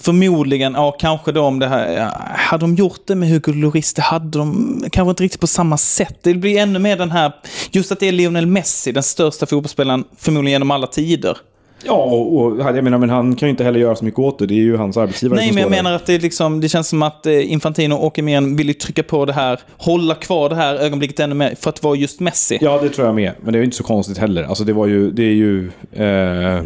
förmodligen, 0.00 0.72
ja 0.72 0.96
kanske 1.00 1.32
då 1.32 1.40
om 1.42 1.58
det 1.58 1.66
här, 1.68 2.10
hade 2.36 2.60
de 2.60 2.74
gjort 2.74 3.00
det 3.06 3.14
med 3.14 3.28
Hugo 3.28 3.52
Lloris, 3.52 3.94
det 3.94 4.02
hade 4.02 4.38
de 4.38 4.84
kanske 4.92 5.10
inte 5.10 5.22
riktigt 5.22 5.40
på 5.40 5.46
samma 5.46 5.76
sätt. 5.78 6.18
Det 6.22 6.34
blir 6.34 6.58
ännu 6.58 6.78
mer 6.78 6.96
den 6.96 7.10
här, 7.10 7.32
just 7.70 7.92
att 7.92 8.00
det 8.00 8.08
är 8.08 8.12
Lionel 8.12 8.46
Messi, 8.46 8.92
den 8.92 9.02
största 9.02 9.46
fotbollsspelaren 9.46 10.04
förmodligen 10.18 10.52
genom 10.52 10.70
alla 10.70 10.86
tider. 10.86 11.36
Ja, 11.84 12.04
och, 12.04 12.36
och 12.36 12.60
jag 12.60 12.84
menar, 12.84 12.98
men 12.98 13.10
han 13.10 13.36
kan 13.36 13.48
ju 13.48 13.50
inte 13.50 13.64
heller 13.64 13.80
göra 13.80 13.96
så 13.96 14.04
mycket 14.04 14.18
åt 14.18 14.38
det. 14.38 14.46
Det 14.46 14.54
är 14.54 14.56
ju 14.56 14.76
hans 14.76 14.96
arbetsgivare 14.96 15.36
Nej, 15.36 15.48
som 15.48 15.54
men 15.54 15.62
jag 15.62 15.70
menar 15.70 15.92
att 15.92 16.06
det, 16.06 16.14
är 16.14 16.18
liksom, 16.18 16.60
det 16.60 16.68
känns 16.68 16.88
som 16.88 17.02
att 17.02 17.26
eh, 17.26 17.52
Infantino 17.52 17.94
och 17.94 18.18
Emiren 18.18 18.56
vill 18.56 18.68
ju 18.68 18.74
trycka 18.74 19.02
på 19.02 19.24
det 19.24 19.32
här, 19.32 19.60
hålla 19.76 20.14
kvar 20.14 20.48
det 20.48 20.56
här 20.56 20.74
ögonblicket 20.74 21.20
ännu 21.20 21.34
mer, 21.34 21.54
för 21.60 21.70
att 21.70 21.82
vara 21.82 21.96
just 21.96 22.20
Messi. 22.20 22.58
Ja, 22.60 22.80
det 22.82 22.88
tror 22.88 23.06
jag 23.06 23.14
med. 23.14 23.32
Men 23.40 23.52
det 23.52 23.56
är 23.56 23.60
ju 23.60 23.64
inte 23.64 23.76
så 23.76 23.84
konstigt 23.84 24.18
heller. 24.18 24.42
Alltså 24.42 24.64
det 24.64 24.72
var 24.72 24.86
ju, 24.86 25.10
det 25.10 25.22
är 25.22 25.34
ju... 25.34 25.70
Eh, 25.92 26.62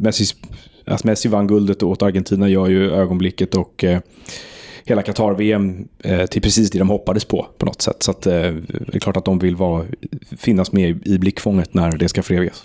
Messis, 0.00 0.36
alltså 0.84 1.06
Messi 1.06 1.28
vann 1.28 1.46
guldet 1.46 1.82
åt 1.82 2.02
Argentina 2.02 2.48
gör 2.48 2.68
ju 2.68 2.92
ögonblicket 2.92 3.54
och 3.54 3.84
eh, 3.84 4.00
hela 4.84 5.02
Qatar-VM 5.02 5.88
eh, 6.04 6.26
till 6.26 6.42
precis 6.42 6.70
det 6.70 6.78
de 6.78 6.88
hoppades 6.88 7.24
på, 7.24 7.46
på 7.58 7.66
något 7.66 7.82
sätt. 7.82 8.02
Så 8.02 8.10
att, 8.10 8.26
eh, 8.26 8.32
det 8.32 8.94
är 8.94 8.98
klart 8.98 9.16
att 9.16 9.24
de 9.24 9.38
vill 9.38 9.56
vara, 9.56 9.84
finnas 10.38 10.72
med 10.72 10.90
i, 10.90 11.14
i 11.14 11.18
blickfånget 11.18 11.74
när 11.74 11.92
det 11.92 12.08
ska 12.08 12.22
förevigas. 12.22 12.64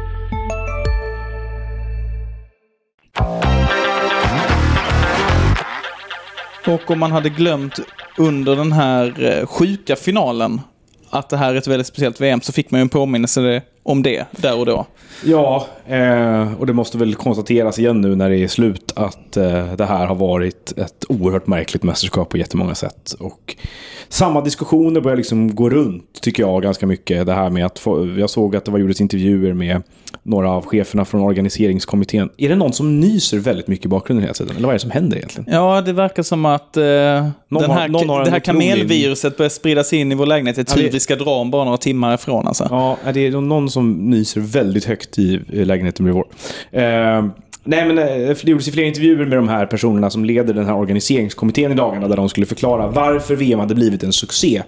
Och 6.67 6.91
om 6.91 6.99
man 6.99 7.11
hade 7.11 7.29
glömt 7.29 7.79
under 8.17 8.55
den 8.55 8.71
här 8.71 9.23
eh, 9.23 9.45
sjuka 9.45 9.95
finalen 9.95 10.61
att 11.09 11.29
det 11.29 11.37
här 11.37 11.53
är 11.53 11.57
ett 11.57 11.67
väldigt 11.67 11.87
speciellt 11.87 12.21
VM 12.21 12.41
så 12.41 12.53
fick 12.53 12.71
man 12.71 12.79
ju 12.79 12.81
en 12.81 12.89
påminnelse 12.89 13.61
om 13.83 14.03
det 14.03 14.25
där 14.31 14.59
och 14.59 14.65
då. 14.65 14.85
Ja, 15.25 15.67
eh, 15.87 16.53
och 16.59 16.67
det 16.67 16.73
måste 16.73 16.97
väl 16.97 17.15
konstateras 17.15 17.79
igen 17.79 18.01
nu 18.01 18.15
när 18.15 18.29
det 18.29 18.37
är 18.37 18.47
slut 18.47 18.91
att 18.95 19.37
eh, 19.37 19.73
det 19.73 19.85
här 19.85 20.05
har 20.05 20.15
varit 20.15 20.73
ett 20.77 21.05
oerhört 21.09 21.47
märkligt 21.47 21.83
mästerskap 21.83 22.29
på 22.29 22.37
jättemånga 22.37 22.75
sätt. 22.75 23.15
Och 23.19 23.55
samma 24.09 24.41
diskussioner 24.41 25.01
börjar 25.01 25.17
liksom 25.17 25.55
gå 25.55 25.69
runt, 25.69 26.21
tycker 26.21 26.43
jag, 26.43 26.61
ganska 26.63 26.87
mycket. 26.87 27.25
Det 27.25 27.33
här 27.33 27.49
med 27.49 27.65
att 27.65 27.79
få, 27.79 28.07
jag 28.17 28.29
såg 28.29 28.55
att 28.55 28.65
det 28.65 28.71
var 28.71 28.79
gjordes 28.79 29.01
intervjuer 29.01 29.53
med 29.53 29.81
några 30.23 30.51
av 30.51 30.65
cheferna 30.65 31.05
från 31.05 31.21
organiseringskommittén. 31.21 32.29
Är 32.37 32.49
det 32.49 32.55
någon 32.55 32.73
som 32.73 32.99
nyser 32.99 33.37
väldigt 33.39 33.67
mycket 33.67 33.85
i 33.85 33.89
bakgrunden 33.89 34.23
hela 34.23 34.33
tiden? 34.33 34.55
Eller 34.55 34.65
vad 34.67 34.69
är 34.69 34.75
det 34.75 34.79
som 34.79 34.91
händer 34.91 35.17
egentligen? 35.17 35.53
Ja, 35.53 35.81
det 35.81 35.93
verkar 35.93 36.23
som 36.23 36.45
att 36.45 36.77
eh, 36.77 36.83
här, 36.83 37.31
någon 37.87 38.09
har 38.09 38.25
det 38.25 38.31
här 38.31 38.39
kamelviruset 38.39 39.37
börjar 39.37 39.49
spridas 39.49 39.93
in 39.93 40.11
i 40.11 40.15
vår 40.15 40.25
lägenhet. 40.25 40.57
Ja, 40.57 40.63
det- 40.75 40.81
tur 40.81 40.91
vi 40.91 40.99
ska 40.99 41.15
dra 41.15 41.31
om 41.31 41.51
bara 41.51 41.63
några 41.65 41.77
timmar 41.77 42.13
ifrån 42.15 42.47
alltså. 42.47 42.67
Ja, 42.69 42.97
det 43.13 43.27
är 43.27 43.31
någon 43.31 43.69
som 43.71 44.09
nyser 44.09 44.41
väldigt 44.41 44.85
högt 44.85 45.19
i 45.19 45.41
eh, 45.53 45.65
lägenheten 45.65 46.05
bredvid 46.05 46.23
vår. 46.71 46.79
Eh, 46.79 47.25
nej, 47.63 47.87
men 47.87 47.97
eh, 47.97 48.05
det 48.43 48.47
gjordes 48.47 48.67
ju 48.67 48.71
flera 48.71 48.87
intervjuer 48.87 49.25
med 49.25 49.37
de 49.37 49.49
här 49.49 49.65
personerna 49.65 50.09
som 50.09 50.25
leder 50.25 50.53
den 50.53 50.65
här 50.65 50.75
organiseringskommittén 50.75 51.71
i 51.71 51.75
dagarna 51.75 52.07
där 52.07 52.15
de 52.15 52.29
skulle 52.29 52.45
förklara 52.45 52.87
varför 52.87 53.35
VM 53.35 53.59
hade 53.59 53.75
blivit 53.75 54.03
en 54.03 54.13
succé. 54.13 54.63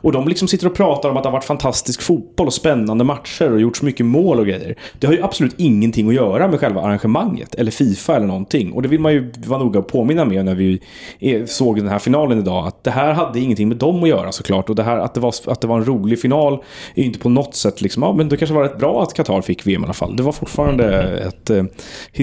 Och 0.00 0.12
de 0.12 0.28
liksom 0.28 0.48
sitter 0.48 0.66
och 0.66 0.74
pratar 0.74 1.10
om 1.10 1.16
att 1.16 1.22
det 1.22 1.28
har 1.28 1.32
varit 1.32 1.44
fantastisk 1.44 2.02
fotboll 2.02 2.46
och 2.46 2.52
spännande 2.52 3.04
matcher 3.04 3.52
och 3.52 3.60
gjorts 3.60 3.82
mycket 3.82 4.06
mål 4.06 4.38
och 4.38 4.46
grejer. 4.46 4.74
Det 4.98 5.06
har 5.06 5.14
ju 5.14 5.22
absolut 5.22 5.54
ingenting 5.56 6.08
att 6.08 6.14
göra 6.14 6.48
med 6.48 6.60
själva 6.60 6.80
arrangemanget 6.80 7.54
eller 7.54 7.70
Fifa 7.70 8.16
eller 8.16 8.26
någonting. 8.26 8.72
Och 8.72 8.82
det 8.82 8.88
vill 8.88 9.00
man 9.00 9.12
ju 9.12 9.32
vara 9.46 9.60
noga 9.60 9.78
att 9.78 9.86
påminna 9.86 10.24
med 10.24 10.44
när 10.44 10.54
vi 10.54 10.80
eh, 11.20 11.44
såg 11.44 11.76
den 11.76 11.88
här 11.88 11.98
finalen 11.98 12.38
idag. 12.38 12.66
Att 12.66 12.84
det 12.84 12.90
här 12.90 13.12
hade 13.12 13.40
ingenting 13.40 13.68
med 13.68 13.76
dem 13.76 14.02
att 14.02 14.08
göra 14.08 14.32
såklart. 14.32 14.68
Och 14.68 14.74
det 14.74 14.82
här 14.82 14.98
att 14.98 15.14
det 15.14 15.20
var, 15.20 15.34
att 15.46 15.60
det 15.60 15.66
var 15.66 15.76
en 15.76 15.84
rolig 15.84 16.20
final 16.20 16.54
är 16.94 17.00
ju 17.00 17.06
inte 17.06 17.18
på 17.18 17.28
något 17.28 17.54
sätt 17.54 17.80
liksom, 17.80 18.02
ja 18.02 18.12
men 18.12 18.28
det 18.28 18.36
kanske 18.36 18.54
var 18.54 18.62
rätt 18.62 18.78
bra 18.78 19.02
att 19.02 19.14
Qatar 19.14 19.42
fick 19.42 19.66
VM 19.66 19.82
i 19.82 19.84
alla 19.84 19.92
fall. 19.92 20.16
Det 20.16 20.22
var 20.22 20.32
fortfarande 20.32 21.18
ett 21.18 21.50
eh, 21.50 21.64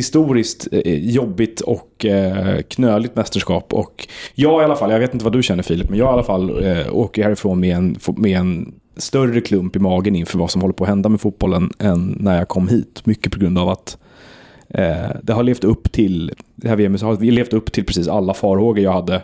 historiskt 0.06 0.68
eh, 0.72 1.10
jobbigt 1.10 1.62
och 1.62 2.06
eh, 2.06 2.62
knöligt 2.62 3.16
mästerskap. 3.16 3.74
Och 3.74 4.08
jag 4.36 4.62
i 4.62 4.66
alla 4.66 4.76
fall, 4.76 4.92
jag 4.92 5.00
vet 5.00 5.14
inte 5.14 5.26
vad 5.26 5.34
du 5.34 5.44
känner 5.44 5.64
Filip, 5.64 5.90
men 5.90 6.00
jag 6.00 6.06
i 6.06 6.14
alla 6.14 6.24
fall 6.24 6.66
eh, 6.66 6.96
åker 6.96 7.24
härifrån 7.24 7.60
med 7.60 7.76
en, 7.78 7.98
med 8.18 8.38
en 8.38 8.74
större 8.98 9.42
klump 9.42 9.76
i 9.76 9.80
magen 9.80 10.16
inför 10.16 10.40
vad 10.40 10.52
som 10.52 10.62
håller 10.62 10.74
på 10.74 10.84
att 10.84 10.90
hända 10.90 11.10
med 11.10 11.22
fotbollen 11.22 11.74
än 11.80 12.18
när 12.20 12.38
jag 12.38 12.48
kom 12.48 12.68
hit. 12.68 13.02
Mycket 13.06 13.32
på 13.32 13.40
grund 13.40 13.58
av 13.58 13.70
att 13.70 13.98
det 15.22 15.34
har 15.34 15.44
levt 15.44 15.64
upp 15.64 15.92
till, 15.92 16.34
det 16.56 16.70
här 16.70 16.76
VMet 16.76 17.02
har 17.02 17.32
levt 17.32 17.54
upp 17.54 17.72
till 17.72 17.86
precis 17.86 18.08
alla 18.08 18.34
farhågor 18.34 18.84
jag 18.84 18.94
hade 18.94 19.22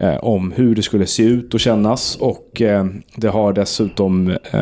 eh, 0.00 0.16
om 0.16 0.52
hur 0.52 0.74
det 0.74 0.82
skulle 0.82 1.06
se 1.06 1.22
ut 1.22 1.54
och 1.54 1.60
kännas. 1.60 2.16
Och 2.16 2.62
eh, 2.62 2.86
det 3.16 3.28
har 3.28 3.52
dessutom 3.52 4.30
eh, 4.30 4.58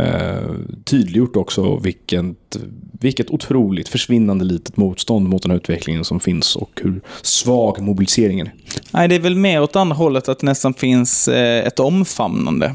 tydliggjort 0.84 1.36
också 1.36 1.76
vilket, 1.76 2.56
vilket 3.00 3.30
otroligt 3.30 3.88
försvinnande 3.88 4.44
litet 4.44 4.76
motstånd 4.76 5.28
mot 5.28 5.42
den 5.42 5.50
här 5.50 5.58
utvecklingen 5.58 6.04
som 6.04 6.20
finns 6.20 6.56
och 6.56 6.80
hur 6.82 7.00
svag 7.22 7.80
mobiliseringen 7.80 8.46
är. 8.46 8.52
Nej, 8.90 9.08
det 9.08 9.14
är 9.14 9.20
väl 9.20 9.36
mer 9.36 9.62
åt 9.62 9.76
andra 9.76 9.96
hållet 9.96 10.28
att 10.28 10.38
det 10.38 10.46
nästan 10.46 10.74
finns 10.74 11.28
eh, 11.28 11.66
ett 11.66 11.80
omfamnande. 11.80 12.74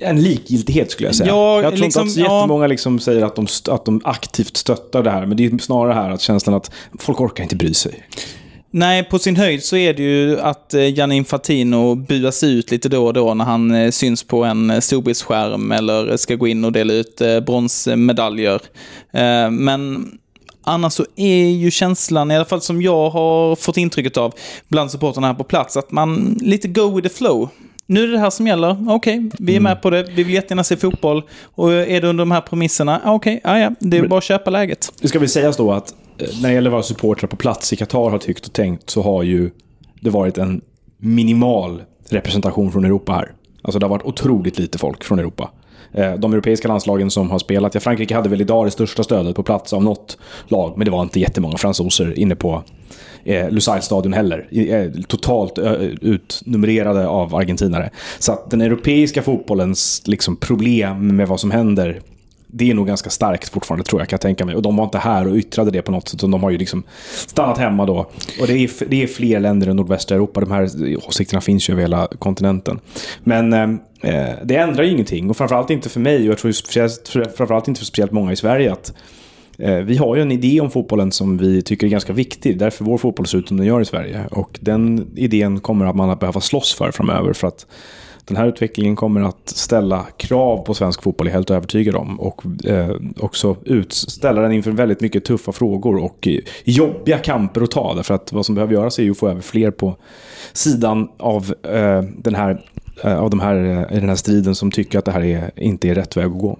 En 0.00 0.22
likgiltighet 0.22 0.90
skulle 0.90 1.08
jag 1.08 1.16
säga. 1.16 1.28
Ja, 1.28 1.62
jag 1.62 1.72
tror 1.72 1.84
liksom, 1.84 2.08
inte 2.08 2.20
att 2.20 2.30
jättemånga 2.30 2.66
liksom 2.66 2.98
säger 2.98 3.24
att 3.24 3.36
de, 3.36 3.46
att 3.70 3.84
de 3.84 4.00
aktivt 4.04 4.56
stöttar 4.56 5.02
det 5.02 5.10
här. 5.10 5.26
Men 5.26 5.36
det 5.36 5.44
är 5.44 5.58
snarare 5.58 5.92
här 5.92 6.10
att 6.10 6.20
känslan 6.20 6.54
att 6.54 6.70
folk 6.98 7.20
orkar 7.20 7.42
inte 7.42 7.56
bry 7.56 7.74
sig. 7.74 8.04
Nej, 8.70 9.04
på 9.04 9.18
sin 9.18 9.36
höjd 9.36 9.64
så 9.64 9.76
är 9.76 9.94
det 9.94 10.02
ju 10.02 10.40
att 10.40 10.74
eh, 10.74 10.86
Gianni 10.86 11.16
Infantino 11.16 11.94
buas 11.94 12.44
ut 12.44 12.70
lite 12.70 12.88
då 12.88 13.06
och 13.06 13.12
då 13.12 13.34
när 13.34 13.44
han 13.44 13.74
eh, 13.74 13.90
syns 13.90 14.22
på 14.22 14.44
en 14.44 14.70
eh, 14.70 14.80
storbildsskärm 14.80 15.72
eller 15.72 16.16
ska 16.16 16.34
gå 16.34 16.46
in 16.46 16.64
och 16.64 16.72
dela 16.72 16.92
ut 16.92 17.22
bronsmedaljer. 17.46 18.60
Men 19.50 20.12
annars 20.64 20.92
så 20.92 21.04
är 21.16 21.50
ju 21.50 21.70
känslan, 21.70 22.30
i 22.30 22.36
alla 22.36 22.44
fall 22.44 22.60
som 22.60 22.82
jag 22.82 23.10
har 23.10 23.56
fått 23.56 23.76
intrycket 23.76 24.16
av 24.16 24.34
bland 24.68 24.90
supporterna 24.90 25.26
här 25.26 25.34
på 25.34 25.44
plats, 25.44 25.76
att 25.76 25.90
man 25.90 26.38
lite 26.40 26.68
go 26.68 26.96
with 26.96 27.08
the 27.08 27.14
flow. 27.14 27.48
Nu 27.90 28.04
är 28.04 28.08
det 28.08 28.18
här 28.18 28.30
som 28.30 28.46
gäller. 28.46 28.76
Okej, 28.88 29.18
okay, 29.18 29.30
vi 29.38 29.56
är 29.56 29.60
med 29.60 29.82
på 29.82 29.90
det. 29.90 30.02
Vi 30.02 30.22
vill 30.22 30.34
jättegärna 30.34 30.64
se 30.64 30.76
fotboll. 30.76 31.22
Och 31.44 31.72
är 31.72 32.00
det 32.00 32.08
under 32.08 32.22
de 32.22 32.30
här 32.30 32.40
premisserna? 32.40 33.00
Okej, 33.04 33.40
okay, 33.44 33.60
ja, 33.60 33.70
det 33.80 33.98
är 33.98 34.08
bara 34.08 34.18
att 34.18 34.24
köpa 34.24 34.50
läget. 34.50 34.92
Det 35.00 35.08
ska 35.08 35.18
väl 35.18 35.28
sägas 35.28 35.56
då 35.56 35.72
att 35.72 35.94
eh, 36.18 36.26
när 36.42 36.48
det 36.48 36.54
gäller 36.54 36.70
vad 36.70 36.84
supportrar 36.84 37.28
på 37.28 37.36
plats 37.36 37.72
i 37.72 37.76
Qatar 37.76 38.10
har 38.10 38.18
tyckt 38.18 38.46
och 38.46 38.52
tänkt 38.52 38.90
så 38.90 39.02
har 39.02 39.22
ju 39.22 39.50
det 40.00 40.10
varit 40.10 40.38
en 40.38 40.60
minimal 40.98 41.82
representation 42.08 42.72
från 42.72 42.84
Europa 42.84 43.12
här. 43.12 43.32
Alltså 43.62 43.78
det 43.78 43.86
har 43.86 43.90
varit 43.90 44.04
otroligt 44.04 44.58
lite 44.58 44.78
folk 44.78 45.04
från 45.04 45.18
Europa. 45.18 45.50
Eh, 45.92 46.14
de 46.14 46.32
europeiska 46.32 46.68
landslagen 46.68 47.10
som 47.10 47.30
har 47.30 47.38
spelat, 47.38 47.74
ja 47.74 47.80
Frankrike 47.80 48.14
hade 48.14 48.28
väl 48.28 48.40
idag 48.40 48.66
det 48.66 48.70
största 48.70 49.02
stödet 49.02 49.36
på 49.36 49.42
plats 49.42 49.72
av 49.72 49.84
något 49.84 50.18
lag, 50.48 50.72
men 50.76 50.84
det 50.84 50.90
var 50.90 51.02
inte 51.02 51.20
jättemånga 51.20 51.56
fransoser 51.56 52.18
inne 52.18 52.36
på 52.36 52.62
eh, 53.24 53.50
Lusail-stadion 53.50 54.12
heller. 54.12 54.48
Eh, 54.50 55.02
totalt 55.08 55.58
eh, 55.58 55.72
utnumrerade 56.00 57.06
av 57.06 57.34
argentinare. 57.34 57.90
Så 58.18 58.32
att 58.32 58.50
den 58.50 58.60
europeiska 58.60 59.22
fotbollens 59.22 60.02
liksom, 60.06 60.36
problem 60.36 61.16
med 61.16 61.28
vad 61.28 61.40
som 61.40 61.50
händer 61.50 62.00
det 62.50 62.70
är 62.70 62.74
nog 62.74 62.86
ganska 62.86 63.10
starkt 63.10 63.48
fortfarande 63.48 63.84
tror 63.84 64.00
jag, 64.00 64.08
kan 64.08 64.16
jag 64.16 64.20
tänka 64.20 64.44
mig. 64.44 64.54
Och 64.54 64.62
de 64.62 64.76
var 64.76 64.84
inte 64.84 64.98
här 64.98 65.28
och 65.28 65.36
yttrade 65.36 65.70
det 65.70 65.82
på 65.82 65.92
något 65.92 66.08
sätt, 66.08 66.14
utan 66.14 66.30
de 66.30 66.42
har 66.42 66.50
ju 66.50 66.58
liksom 66.58 66.82
stannat 67.10 67.58
hemma 67.58 67.86
då. 67.86 67.98
Och 68.40 68.46
det 68.46 68.52
är, 68.52 68.88
det 68.88 69.02
är 69.02 69.06
fler 69.06 69.40
länder 69.40 69.66
än 69.66 69.76
nordvästra 69.76 70.16
Europa. 70.16 70.40
De 70.40 70.50
här 70.50 70.68
åsikterna 71.08 71.40
finns 71.40 71.68
ju 71.68 71.72
över 71.72 71.82
hela 71.82 72.08
kontinenten. 72.18 72.80
Men 73.24 73.52
eh, 73.52 73.62
eh 74.12 74.34
det 74.44 74.56
ändrar 74.56 74.84
ju 74.84 74.90
ingenting. 74.90 75.30
Och 75.30 75.36
framförallt 75.36 75.70
inte 75.70 75.88
för 75.88 76.00
mig, 76.00 76.18
och 76.18 76.24
jag 76.24 76.38
tror 76.38 77.28
framförallt 77.36 77.68
inte 77.68 77.78
för 77.78 77.86
speciellt 77.86 78.12
många 78.12 78.32
i 78.32 78.36
Sverige, 78.36 78.72
att 78.72 78.94
eh, 79.58 79.76
vi 79.76 79.96
har 79.96 80.16
ju 80.16 80.22
en 80.22 80.32
idé 80.32 80.60
om 80.60 80.70
fotbollen 80.70 81.12
som 81.12 81.38
vi 81.38 81.62
tycker 81.62 81.86
är 81.86 81.90
ganska 81.90 82.12
viktig. 82.12 82.58
Därför 82.58 82.84
vår 82.84 82.98
fotboll 82.98 83.26
ser 83.26 83.38
ut 83.38 83.48
som 83.48 83.56
den 83.56 83.66
gör 83.66 83.80
i 83.80 83.84
Sverige. 83.84 84.26
Och 84.30 84.58
den 84.60 85.10
idén 85.16 85.60
kommer 85.60 85.86
att 85.86 85.96
man 85.96 86.10
att 86.10 86.20
behöva 86.20 86.40
slåss 86.40 86.74
för 86.74 86.90
framöver. 86.90 87.32
För 87.32 87.48
att 87.48 87.66
den 88.28 88.36
här 88.36 88.46
utvecklingen 88.46 88.96
kommer 88.96 89.20
att 89.20 89.48
ställa 89.48 90.06
krav 90.16 90.64
på 90.64 90.74
svensk 90.74 91.02
fotboll, 91.02 91.26
är 91.26 91.30
jag 91.30 91.34
helt 91.34 91.50
övertygad 91.50 91.96
om. 91.96 92.20
Och 92.20 92.66
eh, 92.66 92.96
också 93.20 93.56
utställa 93.64 94.40
den 94.40 94.52
inför 94.52 94.70
väldigt 94.70 95.00
mycket 95.00 95.24
tuffa 95.24 95.52
frågor 95.52 95.96
och 95.96 96.28
eh, 96.28 96.38
jobbiga 96.64 97.18
kamper 97.18 97.60
att 97.60 97.70
ta. 97.70 97.94
Därför 97.94 98.14
att 98.14 98.32
vad 98.32 98.46
som 98.46 98.54
behöver 98.54 98.74
göras 98.74 98.98
är 98.98 99.02
ju 99.02 99.10
att 99.10 99.18
få 99.18 99.28
över 99.28 99.40
fler 99.40 99.70
på 99.70 99.96
sidan 100.52 101.08
av, 101.16 101.54
eh, 101.62 102.02
den, 102.02 102.34
här, 102.34 102.62
eh, 103.04 103.18
av 103.18 103.30
de 103.30 103.40
här, 103.40 103.56
eh, 103.56 103.96
i 103.96 104.00
den 104.00 104.08
här 104.08 104.16
striden 104.16 104.54
som 104.54 104.70
tycker 104.70 104.98
att 104.98 105.04
det 105.04 105.12
här 105.12 105.24
är, 105.24 105.50
inte 105.56 105.88
är 105.88 105.94
rätt 105.94 106.16
väg 106.16 106.26
att 106.26 106.38
gå. 106.38 106.58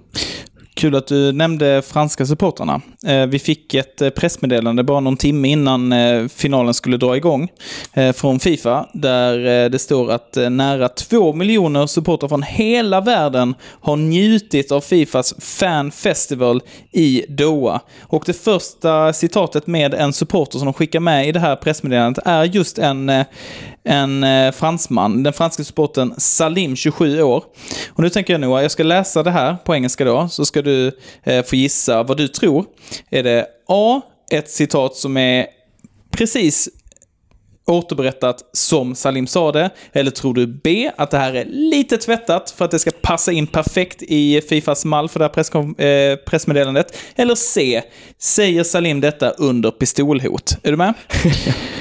Kul 0.79 0.95
att 0.95 1.07
du 1.07 1.31
nämnde 1.31 1.81
franska 1.81 2.25
supportrarna. 2.25 2.81
Eh, 3.05 3.25
vi 3.25 3.39
fick 3.39 3.73
ett 3.73 4.01
eh, 4.01 4.09
pressmeddelande 4.09 4.83
bara 4.83 4.99
någon 4.99 5.17
timme 5.17 5.47
innan 5.47 5.91
eh, 5.91 6.27
finalen 6.27 6.73
skulle 6.73 6.97
dra 6.97 7.17
igång 7.17 7.47
från 8.15 8.39
Fifa, 8.39 8.85
där 8.93 9.69
det 9.69 9.79
står 9.79 10.11
att 10.11 10.37
nära 10.49 10.89
två 10.89 11.33
miljoner 11.33 11.87
supportrar 11.87 12.29
från 12.29 12.43
hela 12.43 13.01
världen 13.01 13.55
har 13.81 13.95
njutit 13.95 14.71
av 14.71 14.81
Fifas 14.81 15.33
Fan 15.39 15.91
Festival 15.91 16.61
i 16.91 17.25
Doha. 17.29 17.79
Och 18.01 18.23
det 18.25 18.33
första 18.33 19.13
citatet 19.13 19.67
med 19.67 19.93
en 19.93 20.13
supporter 20.13 20.57
som 20.57 20.65
de 20.65 20.73
skickar 20.73 20.99
med 20.99 21.27
i 21.27 21.31
det 21.31 21.39
här 21.39 21.55
pressmeddelandet 21.55 22.27
är 22.27 22.43
just 22.43 22.77
en 22.79 23.11
en 23.89 24.23
eh, 24.23 24.51
fransman, 24.51 25.23
den 25.23 25.33
franska 25.33 25.63
supporten 25.63 26.13
Salim, 26.17 26.75
27 26.75 27.21
år. 27.21 27.43
Och 27.89 28.03
nu 28.03 28.09
tänker 28.09 28.33
jag 28.33 28.41
Noah, 28.41 28.61
jag 28.61 28.71
ska 28.71 28.83
läsa 28.83 29.23
det 29.23 29.31
här 29.31 29.55
på 29.65 29.75
engelska 29.75 30.05
då, 30.05 30.29
så 30.29 30.45
ska 30.45 30.61
du 30.61 30.91
eh, 31.23 31.45
få 31.45 31.55
gissa 31.55 32.03
vad 32.03 32.17
du 32.17 32.27
tror. 32.27 32.65
Är 33.09 33.23
det 33.23 33.47
A, 33.67 34.01
ett 34.31 34.49
citat 34.49 34.95
som 34.95 35.17
är 35.17 35.45
precis 36.11 36.69
återberättat 37.67 38.37
som 38.53 38.95
Salim 38.95 39.27
sa 39.27 39.51
det? 39.51 39.69
Eller 39.93 40.11
tror 40.11 40.33
du 40.33 40.47
B, 40.47 40.91
att 40.97 41.11
det 41.11 41.17
här 41.17 41.33
är 41.33 41.45
lite 41.45 41.97
tvättat 41.97 42.51
för 42.51 42.65
att 42.65 42.71
det 42.71 42.79
ska 42.79 42.91
passa 43.01 43.31
in 43.31 43.47
perfekt 43.47 44.01
i 44.01 44.41
Fifas 44.41 44.85
mall 44.85 45.09
för 45.09 45.19
det 45.19 45.25
här 45.25 45.33
press 45.33 45.51
eh, 45.79 46.15
pressmeddelandet? 46.25 46.97
Eller 47.15 47.35
C, 47.35 47.81
säger 48.17 48.63
Salim 48.63 49.01
detta 49.01 49.29
under 49.29 49.71
pistolhot? 49.71 50.57
Är 50.63 50.71
du 50.71 50.77
med? 50.77 50.93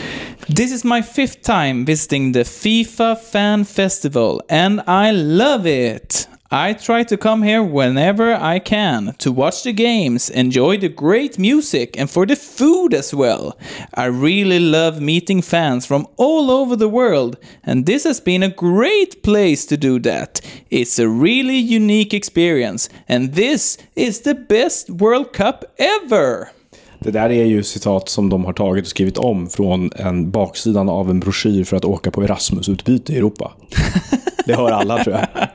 This 0.50 0.72
is 0.72 0.82
my 0.82 1.02
fifth 1.02 1.42
time 1.42 1.84
visiting 1.84 2.32
the 2.32 2.40
FIFA 2.40 3.18
Fan 3.18 3.64
Festival, 3.64 4.40
and 4.48 4.80
I 4.86 5.10
love 5.10 5.66
it. 5.66 6.26
I 6.50 6.72
try 6.72 7.02
to 7.02 7.18
come 7.18 7.42
here 7.42 7.62
whenever 7.62 8.32
I 8.32 8.58
can 8.58 9.14
to 9.18 9.30
watch 9.30 9.62
the 9.62 9.74
games, 9.74 10.30
enjoy 10.30 10.78
the 10.78 10.88
great 10.88 11.38
music, 11.38 11.98
and 11.98 12.08
for 12.08 12.24
the 12.24 12.34
food 12.34 12.94
as 12.94 13.12
well. 13.12 13.58
I 13.92 14.06
really 14.06 14.58
love 14.58 15.02
meeting 15.02 15.42
fans 15.42 15.84
from 15.84 16.06
all 16.16 16.50
over 16.50 16.76
the 16.76 16.88
world, 16.88 17.36
and 17.62 17.84
this 17.84 18.04
has 18.04 18.18
been 18.18 18.42
a 18.42 18.48
great 18.48 19.22
place 19.22 19.66
to 19.66 19.76
do 19.76 19.98
that. 19.98 20.40
It's 20.70 20.98
a 20.98 21.10
really 21.10 21.58
unique 21.58 22.14
experience, 22.14 22.88
and 23.06 23.34
this 23.34 23.76
is 23.94 24.22
the 24.22 24.34
best 24.34 24.88
World 24.88 25.34
Cup 25.34 25.74
ever! 25.76 26.52
Det 27.00 27.10
där 27.10 27.30
är 27.30 27.44
ju 27.44 27.62
citat 27.62 28.08
som 28.08 28.28
de 28.30 28.44
har 28.44 28.52
tagit 28.52 28.84
och 28.84 28.90
skrivit 28.90 29.18
om 29.18 29.50
från 29.50 29.90
en 29.96 30.30
baksidan 30.30 30.88
av 30.88 31.10
en 31.10 31.20
broschyr 31.20 31.64
för 31.64 31.76
att 31.76 31.84
åka 31.84 32.10
på 32.10 32.22
Erasmus-utbyte 32.24 33.12
i 33.12 33.16
Europa. 33.16 33.52
Det 34.46 34.54
hör 34.56 34.70
alla 34.70 35.04
tror 35.04 35.16
jag. 35.16 35.48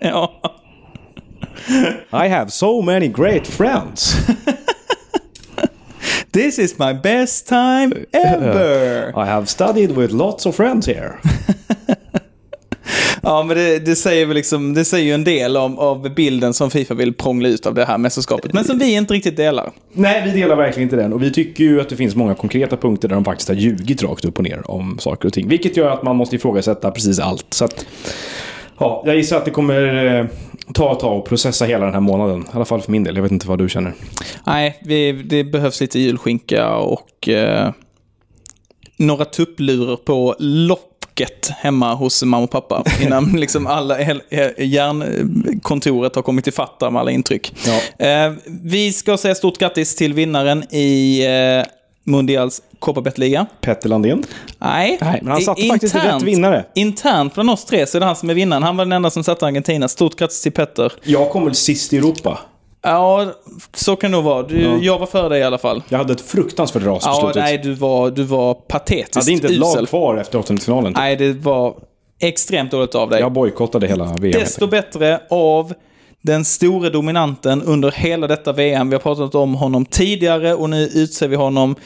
ja. 0.00 0.32
I 2.24 2.28
have 2.28 2.50
so 2.50 2.82
many 2.82 3.08
great 3.08 3.46
friends. 3.46 4.16
This 6.32 6.58
is 6.58 6.78
my 6.78 6.94
best 6.94 7.48
time 7.48 7.92
ever. 8.12 9.08
I 9.10 9.26
have 9.26 9.46
studied 9.46 9.90
with 9.90 10.14
lots 10.14 10.46
of 10.46 10.54
friends 10.56 10.86
here. 10.86 11.18
Ja, 13.32 13.42
men 13.42 13.56
det, 13.56 13.78
det, 13.78 13.96
säger 13.96 14.26
väl 14.26 14.34
liksom, 14.34 14.74
det 14.74 14.84
säger 14.84 15.04
ju 15.04 15.12
en 15.12 15.24
del 15.24 15.56
om, 15.56 15.78
av 15.78 16.14
bilden 16.14 16.54
som 16.54 16.70
Fifa 16.70 16.94
vill 16.94 17.14
prångla 17.14 17.48
ut 17.48 17.66
av 17.66 17.74
det 17.74 17.84
här 17.84 17.98
mästerskapet. 17.98 18.52
Men 18.52 18.64
som 18.64 18.78
vi 18.78 18.94
inte 18.94 19.14
riktigt 19.14 19.36
delar. 19.36 19.70
Nej, 19.92 20.22
vi 20.24 20.40
delar 20.40 20.56
verkligen 20.56 20.86
inte 20.86 20.96
den. 20.96 21.12
Och 21.12 21.22
vi 21.22 21.32
tycker 21.32 21.64
ju 21.64 21.80
att 21.80 21.88
det 21.88 21.96
finns 21.96 22.14
många 22.16 22.34
konkreta 22.34 22.76
punkter 22.76 23.08
där 23.08 23.14
de 23.14 23.24
faktiskt 23.24 23.48
har 23.48 23.56
ljugit 23.56 24.02
rakt 24.02 24.24
upp 24.24 24.38
och 24.38 24.44
ner 24.44 24.70
om 24.70 24.98
saker 24.98 25.28
och 25.28 25.32
ting. 25.32 25.48
Vilket 25.48 25.76
gör 25.76 25.90
att 25.90 26.02
man 26.02 26.16
måste 26.16 26.36
ifrågasätta 26.36 26.90
precis 26.90 27.18
allt. 27.18 27.46
Så 27.50 27.64
att, 27.64 27.86
ja, 28.78 29.02
jag 29.06 29.16
gissar 29.16 29.36
att 29.36 29.44
det 29.44 29.50
kommer 29.50 30.04
eh, 30.18 30.26
ta 30.74 30.92
ett 30.92 31.00
tag 31.00 31.18
att 31.18 31.28
processa 31.28 31.64
hela 31.64 31.84
den 31.84 31.94
här 31.94 32.00
månaden. 32.00 32.40
I 32.40 32.56
alla 32.56 32.64
fall 32.64 32.80
för 32.80 32.92
min 32.92 33.04
del. 33.04 33.16
Jag 33.16 33.22
vet 33.22 33.32
inte 33.32 33.48
vad 33.48 33.58
du 33.58 33.68
känner. 33.68 33.94
Nej, 34.46 34.80
vi, 34.84 35.12
det 35.12 35.44
behövs 35.44 35.80
lite 35.80 35.98
julskinka 35.98 36.74
och 36.74 37.28
eh, 37.28 37.70
några 38.96 39.24
tupplurar 39.24 39.96
på 39.96 40.36
lopp 40.38 40.91
locket 41.12 41.50
hemma 41.50 41.94
hos 41.94 42.22
mamma 42.22 42.44
och 42.44 42.50
pappa. 42.50 42.84
Innan 43.02 43.24
liksom 43.32 43.66
alla 43.66 44.00
järnkontoret 44.58 46.14
har 46.14 46.22
kommit 46.22 46.46
ifatt 46.46 46.80
med 46.80 46.96
alla 46.96 47.10
intryck. 47.10 47.54
Ja. 47.66 48.06
Eh, 48.06 48.32
vi 48.46 48.92
ska 48.92 49.16
säga 49.16 49.34
stort 49.34 49.58
grattis 49.58 49.96
till 49.96 50.14
vinnaren 50.14 50.64
i 50.74 51.24
eh, 51.26 51.64
Mundials 52.04 52.62
Copa-Bet-liga. 52.78 53.46
Petter 53.60 53.88
Landén? 53.88 54.24
Nej. 54.58 54.98
Nej, 55.00 55.20
men 55.22 55.32
han 55.32 55.42
satte 55.42 55.62
faktiskt 55.62 55.94
rätt 55.94 56.22
vinnare. 56.22 56.64
Internt 56.74 57.34
bland 57.34 57.50
oss 57.50 57.64
tre 57.64 57.86
så 57.86 57.98
är 57.98 58.00
det 58.00 58.06
han 58.06 58.16
som 58.16 58.30
är 58.30 58.34
vinnaren. 58.34 58.62
Han 58.62 58.76
var 58.76 58.84
den 58.84 58.92
enda 58.92 59.10
som 59.10 59.24
satte 59.24 59.46
Argentina. 59.46 59.88
Stort 59.88 60.16
grattis 60.16 60.42
till 60.42 60.52
Petter. 60.52 60.92
Jag 61.02 61.30
kom 61.30 61.44
väl 61.44 61.54
sist 61.54 61.92
i 61.92 61.98
Europa. 61.98 62.38
Ja, 62.82 63.32
så 63.74 63.96
kan 63.96 64.10
det 64.10 64.16
nog 64.16 64.24
vara. 64.24 64.42
Du, 64.42 64.62
ja. 64.62 64.78
Jag 64.80 64.98
var 64.98 65.06
före 65.06 65.28
dig 65.28 65.40
i 65.40 65.42
alla 65.42 65.58
fall. 65.58 65.82
Jag 65.88 65.98
hade 65.98 66.12
ett 66.12 66.20
fruktansvärt 66.20 66.82
ras 66.82 67.04
på 67.04 67.10
ja, 67.10 67.20
slutet. 67.20 67.42
Nej, 67.42 67.58
du 67.58 67.74
var, 67.74 68.10
du 68.10 68.22
var 68.22 68.54
patetiskt. 68.54 69.14
Jag 69.14 69.22
hade 69.22 69.32
inte 69.32 69.46
ett 69.46 69.56
lag 69.56 69.88
kvar 69.88 70.16
efter 70.16 70.38
åttondelsfinalen. 70.38 70.92
Typ. 70.92 70.98
Nej, 70.98 71.16
det 71.16 71.32
var 71.32 71.74
extremt 72.20 72.70
dåligt 72.70 72.94
av 72.94 73.10
dig. 73.10 73.20
Jag 73.20 73.32
bojkottade 73.32 73.86
hela 73.86 74.04
VM. 74.04 74.40
Desto 74.40 74.66
bättre 74.66 75.20
av 75.30 75.74
den 76.22 76.44
store 76.44 76.90
dominanten 76.90 77.62
under 77.62 77.90
hela 77.90 78.26
detta 78.26 78.52
VM. 78.52 78.88
Vi 78.90 78.94
har 78.94 79.00
pratat 79.00 79.34
om 79.34 79.54
honom 79.54 79.84
tidigare 79.84 80.54
och 80.54 80.70
nu 80.70 80.82
utser 80.82 81.28
vi 81.28 81.36
honom 81.36 81.76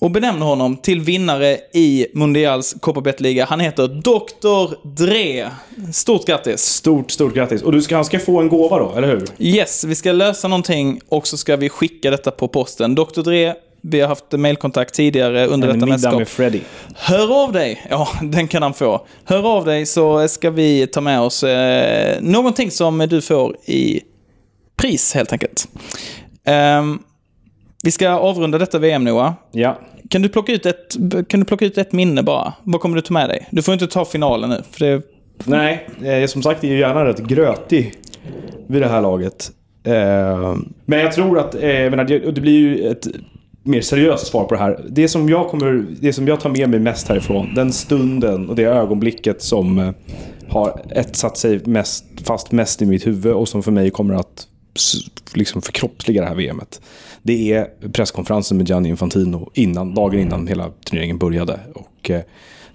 och 0.00 0.10
benämner 0.10 0.46
honom 0.46 0.76
till 0.76 1.00
vinnare 1.00 1.58
i 1.72 2.06
Mundials 2.14 2.76
Copa-Bet-liga. 2.80 3.44
Han 3.44 3.60
heter 3.60 3.88
Dr. 3.88 4.74
Dre. 4.88 5.50
Stort 5.92 6.26
grattis! 6.26 6.60
Stort, 6.60 7.10
stort 7.10 7.34
grattis. 7.34 7.62
Och 7.62 7.72
du 7.72 7.82
ska, 7.82 7.94
han 7.94 8.04
ska 8.04 8.18
få 8.18 8.40
en 8.40 8.48
gåva 8.48 8.78
då, 8.78 8.92
eller 8.96 9.08
hur? 9.08 9.26
Yes, 9.38 9.84
vi 9.84 9.94
ska 9.94 10.12
lösa 10.12 10.48
någonting 10.48 11.00
och 11.08 11.26
så 11.26 11.36
ska 11.36 11.56
vi 11.56 11.68
skicka 11.68 12.10
detta 12.10 12.30
på 12.30 12.48
posten. 12.48 12.94
Dr. 12.94 13.22
Dre, 13.22 13.54
vi 13.82 14.00
har 14.00 14.08
haft 14.08 14.32
mailkontakt 14.32 14.94
tidigare 14.94 15.46
under 15.46 15.68
en 15.68 15.74
detta 15.74 15.86
mästerskap. 15.86 16.18
med 16.18 16.28
Freddy. 16.28 16.60
Hör 16.94 17.44
av 17.44 17.52
dig! 17.52 17.86
Ja, 17.90 18.08
den 18.22 18.48
kan 18.48 18.62
han 18.62 18.74
få. 18.74 19.06
Hör 19.24 19.56
av 19.56 19.64
dig 19.64 19.86
så 19.86 20.28
ska 20.28 20.50
vi 20.50 20.86
ta 20.86 21.00
med 21.00 21.20
oss 21.20 21.42
eh, 21.42 22.22
någonting 22.22 22.70
som 22.70 22.98
du 22.98 23.20
får 23.20 23.56
i 23.66 24.00
pris 24.76 25.14
helt 25.14 25.32
enkelt. 25.32 25.68
Um, 26.78 27.02
vi 27.82 27.90
ska 27.90 28.08
avrunda 28.10 28.58
detta 28.58 28.78
VM 28.78 29.04
Noah. 29.04 29.32
Ja. 29.52 29.78
Kan 30.10 30.22
du, 30.22 30.28
plocka 30.28 30.52
ut 30.52 30.66
ett, 30.66 30.96
kan 31.28 31.40
du 31.40 31.46
plocka 31.46 31.64
ut 31.64 31.78
ett 31.78 31.92
minne 31.92 32.22
bara? 32.22 32.52
Vad 32.62 32.80
kommer 32.80 32.96
du 32.96 33.02
ta 33.02 33.14
med 33.14 33.28
dig? 33.28 33.48
Du 33.50 33.62
får 33.62 33.74
inte 33.74 33.86
ta 33.86 34.04
finalen 34.04 34.50
nu. 34.50 34.62
För 34.70 34.84
det... 34.84 35.02
Nej, 35.44 35.88
eh, 36.04 36.26
som 36.26 36.42
sagt 36.42 36.64
är 36.64 36.68
ju 36.68 36.78
gärna 36.78 37.04
rätt 37.04 37.18
grötig 37.18 37.94
vid 38.66 38.82
det 38.82 38.88
här 38.88 39.02
laget. 39.02 39.50
Eh, 39.84 40.56
men 40.84 40.98
jag 40.98 41.12
tror 41.12 41.38
att, 41.38 41.54
eh, 41.54 41.60
menar, 41.62 42.04
det 42.32 42.40
blir 42.40 42.58
ju 42.58 42.90
ett 42.90 43.06
mer 43.62 43.80
seriöst 43.80 44.26
svar 44.26 44.44
på 44.44 44.54
det 44.54 44.60
här. 44.60 44.84
Det 44.88 45.08
som 45.08 45.28
jag, 45.28 45.48
kommer, 45.48 45.86
det 46.00 46.12
som 46.12 46.28
jag 46.28 46.40
tar 46.40 46.50
med 46.50 46.70
mig 46.70 46.80
mest 46.80 47.08
härifrån, 47.08 47.54
den 47.54 47.72
stunden 47.72 48.48
och 48.48 48.56
det 48.56 48.64
ögonblicket 48.64 49.42
som 49.42 49.78
eh, 49.78 49.90
har 50.48 50.80
etsat 50.90 51.38
sig 51.38 51.60
mest, 51.64 52.04
fast 52.24 52.52
mest 52.52 52.82
i 52.82 52.86
mitt 52.86 53.06
huvud 53.06 53.32
och 53.32 53.48
som 53.48 53.62
för 53.62 53.72
mig 53.72 53.90
kommer 53.90 54.14
att 54.14 54.46
liksom 55.34 55.62
förkroppsliga 55.62 56.22
det 56.22 56.28
här 56.28 56.34
VMet. 56.34 56.80
Det 57.22 57.52
är 57.52 57.68
presskonferensen 57.92 58.56
med 58.56 58.68
Gianni 58.68 58.88
Infantino 58.88 59.50
innan, 59.54 59.94
dagen 59.94 60.20
innan 60.20 60.46
hela 60.46 60.70
turneringen 60.84 61.18
började. 61.18 61.60
Och, 61.74 62.10
eh, 62.10 62.22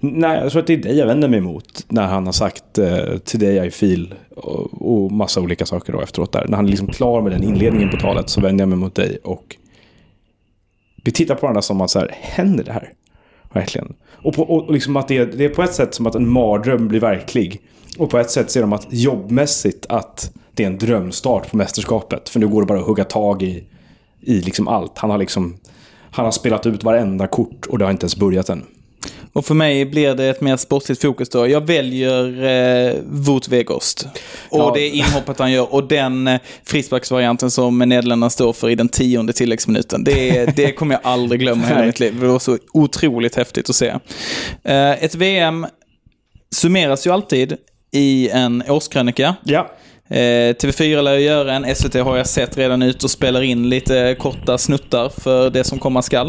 nej, 0.00 0.40
jag 0.42 0.52
tror 0.52 0.60
att 0.60 0.66
det 0.66 0.72
är 0.72 0.82
det 0.82 0.92
jag 0.92 1.06
vänder 1.06 1.28
mig 1.28 1.38
emot 1.38 1.86
när 1.88 2.06
han 2.06 2.26
har 2.26 2.32
sagt 2.32 2.78
eh, 2.78 3.18
“Today 3.24 3.66
I 3.66 3.70
feel” 3.70 4.14
och, 4.36 5.04
och 5.04 5.12
massa 5.12 5.40
olika 5.40 5.66
saker 5.66 5.92
då 5.92 6.00
efteråt 6.00 6.32
där. 6.32 6.46
När 6.48 6.56
han 6.56 6.66
är 6.66 6.70
liksom 6.70 6.88
klar 6.88 7.22
med 7.22 7.32
den 7.32 7.42
inledningen 7.42 7.90
på 7.90 7.96
talet 7.96 8.28
så 8.28 8.40
vänder 8.40 8.62
jag 8.62 8.68
mig 8.68 8.78
mot 8.78 8.94
dig 8.94 9.18
och 9.24 9.56
vi 11.04 11.12
tittar 11.12 11.34
på 11.34 11.40
varandra 11.40 11.62
som 11.62 11.80
att 11.80 11.90
så 11.90 11.98
här, 11.98 12.10
händer 12.20 12.64
det 12.64 12.72
här? 12.72 12.92
Verkligen. 13.52 13.94
Och, 14.10 14.34
på, 14.34 14.42
och 14.42 14.72
liksom 14.72 14.96
att 14.96 15.08
det 15.08 15.16
är, 15.16 15.26
det 15.26 15.44
är 15.44 15.48
på 15.48 15.62
ett 15.62 15.74
sätt 15.74 15.94
som 15.94 16.06
att 16.06 16.14
en 16.14 16.28
mardröm 16.28 16.88
blir 16.88 17.00
verklig. 17.00 17.60
Och 17.98 18.10
på 18.10 18.18
ett 18.18 18.30
sätt 18.30 18.50
ser 18.50 18.60
de 18.60 18.72
att 18.72 18.86
jobbmässigt 18.90 19.86
att 19.88 20.32
det 20.54 20.62
är 20.62 20.66
en 20.66 20.78
drömstart 20.78 21.50
på 21.50 21.56
mästerskapet. 21.56 22.28
För 22.28 22.40
nu 22.40 22.48
går 22.48 22.62
det 22.62 22.66
bara 22.66 22.78
att 22.78 22.86
hugga 22.86 23.04
tag 23.04 23.42
i, 23.42 23.64
i 24.26 24.40
liksom 24.40 24.68
allt. 24.68 24.98
Han 24.98 25.10
har 25.10 25.18
liksom 25.18 25.56
han 26.10 26.24
har 26.24 26.32
spelat 26.32 26.66
ut 26.66 26.84
varenda 26.84 27.26
kort 27.26 27.66
och 27.66 27.78
det 27.78 27.84
har 27.84 27.92
inte 27.92 28.04
ens 28.04 28.16
börjat 28.16 28.48
än. 28.48 28.64
Och 29.32 29.46
för 29.46 29.54
mig 29.54 29.84
blir 29.84 30.14
det 30.14 30.24
ett 30.24 30.40
mer 30.40 30.56
sportsligt 30.56 31.02
fokus 31.02 31.28
då. 31.28 31.48
Jag 31.48 31.66
väljer 31.66 32.44
eh, 32.44 32.94
Wout 33.04 33.48
Weghorst. 33.48 34.06
Och 34.48 34.58
ja. 34.58 34.72
det 34.74 34.88
inhoppet 34.88 35.38
han 35.38 35.52
gör 35.52 35.74
och 35.74 35.88
den 35.88 36.26
eh, 36.28 36.40
frisparksvarianten 36.64 37.50
som 37.50 37.78
Nederländerna 37.78 38.30
står 38.30 38.52
för 38.52 38.70
i 38.70 38.74
den 38.74 38.88
tionde 38.88 39.32
tilläggsminuten. 39.32 40.04
Det, 40.04 40.56
det 40.56 40.72
kommer 40.72 40.94
jag 40.94 41.00
aldrig 41.12 41.40
glömma 41.40 41.64
i 41.64 41.66
hela 41.66 41.86
mitt 41.86 42.00
liv. 42.00 42.20
Det 42.20 42.26
var 42.26 42.38
så 42.38 42.58
otroligt 42.72 43.34
häftigt 43.34 43.70
att 43.70 43.76
se. 43.76 43.88
Eh, 44.64 45.04
ett 45.04 45.14
VM 45.14 45.66
summeras 46.54 47.06
ju 47.06 47.10
alltid 47.10 47.56
i 47.92 48.28
en 48.28 48.62
årskrönika. 48.68 49.36
Ja. 49.44 49.70
Eh, 50.08 50.54
TV4 50.54 51.02
lär 51.02 51.14
göra 51.14 51.52
en, 51.52 51.74
SVT 51.76 51.94
har 51.94 52.16
jag 52.16 52.26
sett 52.26 52.58
redan 52.58 52.82
ut 52.82 53.04
och 53.04 53.10
spelar 53.10 53.42
in 53.42 53.68
lite 53.68 54.16
korta 54.18 54.58
snuttar 54.58 55.08
för 55.08 55.50
det 55.50 55.64
som 55.64 55.78
komma 55.78 56.02
skall. 56.02 56.28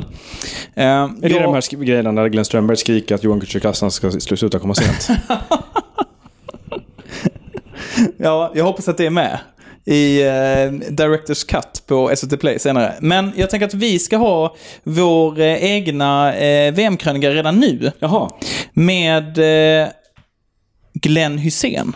Eh, 0.75 0.85
är 0.85 1.09
det 1.21 1.29
jag... 1.29 1.43
de 1.43 1.53
här 1.53 1.83
grejerna 1.83 2.11
när 2.11 2.27
Glenn 2.27 2.45
Strömberg 2.45 2.77
skriker 2.77 3.15
att 3.15 3.23
Johan 3.23 3.41
Kücükaslan 3.41 3.89
ska 4.19 4.37
sluta 4.37 4.59
komma 4.59 4.75
sent? 4.75 5.07
ja, 8.17 8.51
jag 8.55 8.63
hoppas 8.63 8.87
att 8.87 8.97
det 8.97 9.05
är 9.05 9.09
med 9.09 9.39
i 9.87 10.21
eh, 10.21 10.91
Directors 10.91 11.43
Cut 11.43 11.83
på 11.87 12.11
SVT 12.15 12.39
Play 12.39 12.59
senare. 12.59 12.93
Men 13.01 13.33
jag 13.35 13.49
tänker 13.49 13.67
att 13.67 13.73
vi 13.73 13.99
ska 13.99 14.17
ha 14.17 14.55
vår 14.83 15.39
eh, 15.39 15.63
egna 15.63 16.35
eh, 16.35 16.73
VM-krönika 16.73 17.29
redan 17.29 17.59
nu. 17.59 17.91
Jaha. 17.99 18.29
Med 18.73 19.37
eh, 19.81 19.87
Glenn 20.93 21.37
Hussein. 21.37 21.95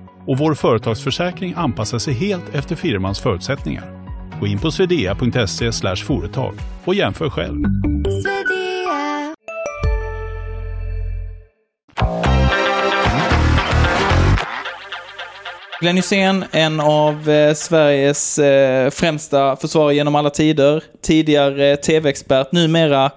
och 0.27 0.37
vår 0.37 0.53
företagsförsäkring 0.53 1.53
anpassar 1.57 1.99
sig 1.99 2.13
helt 2.13 2.55
efter 2.55 2.75
firmans 2.75 3.19
förutsättningar. 3.19 3.83
Gå 4.39 4.47
in 4.47 4.59
på 4.59 4.71
swedea.se 4.71 5.95
företag 5.95 6.53
och 6.85 6.95
jämför 6.95 7.29
själv. 7.29 7.63
Glenn 15.81 15.95
Hysén, 15.95 16.45
en 16.51 16.79
av 16.79 17.29
eh, 17.29 17.53
Sveriges 17.53 18.39
eh, 18.39 18.89
främsta 18.89 19.55
försvarare 19.55 19.95
genom 19.95 20.15
alla 20.15 20.29
tider. 20.29 20.83
Tidigare 21.01 21.77
tv-expert, 21.77 22.51
numera 22.51 23.11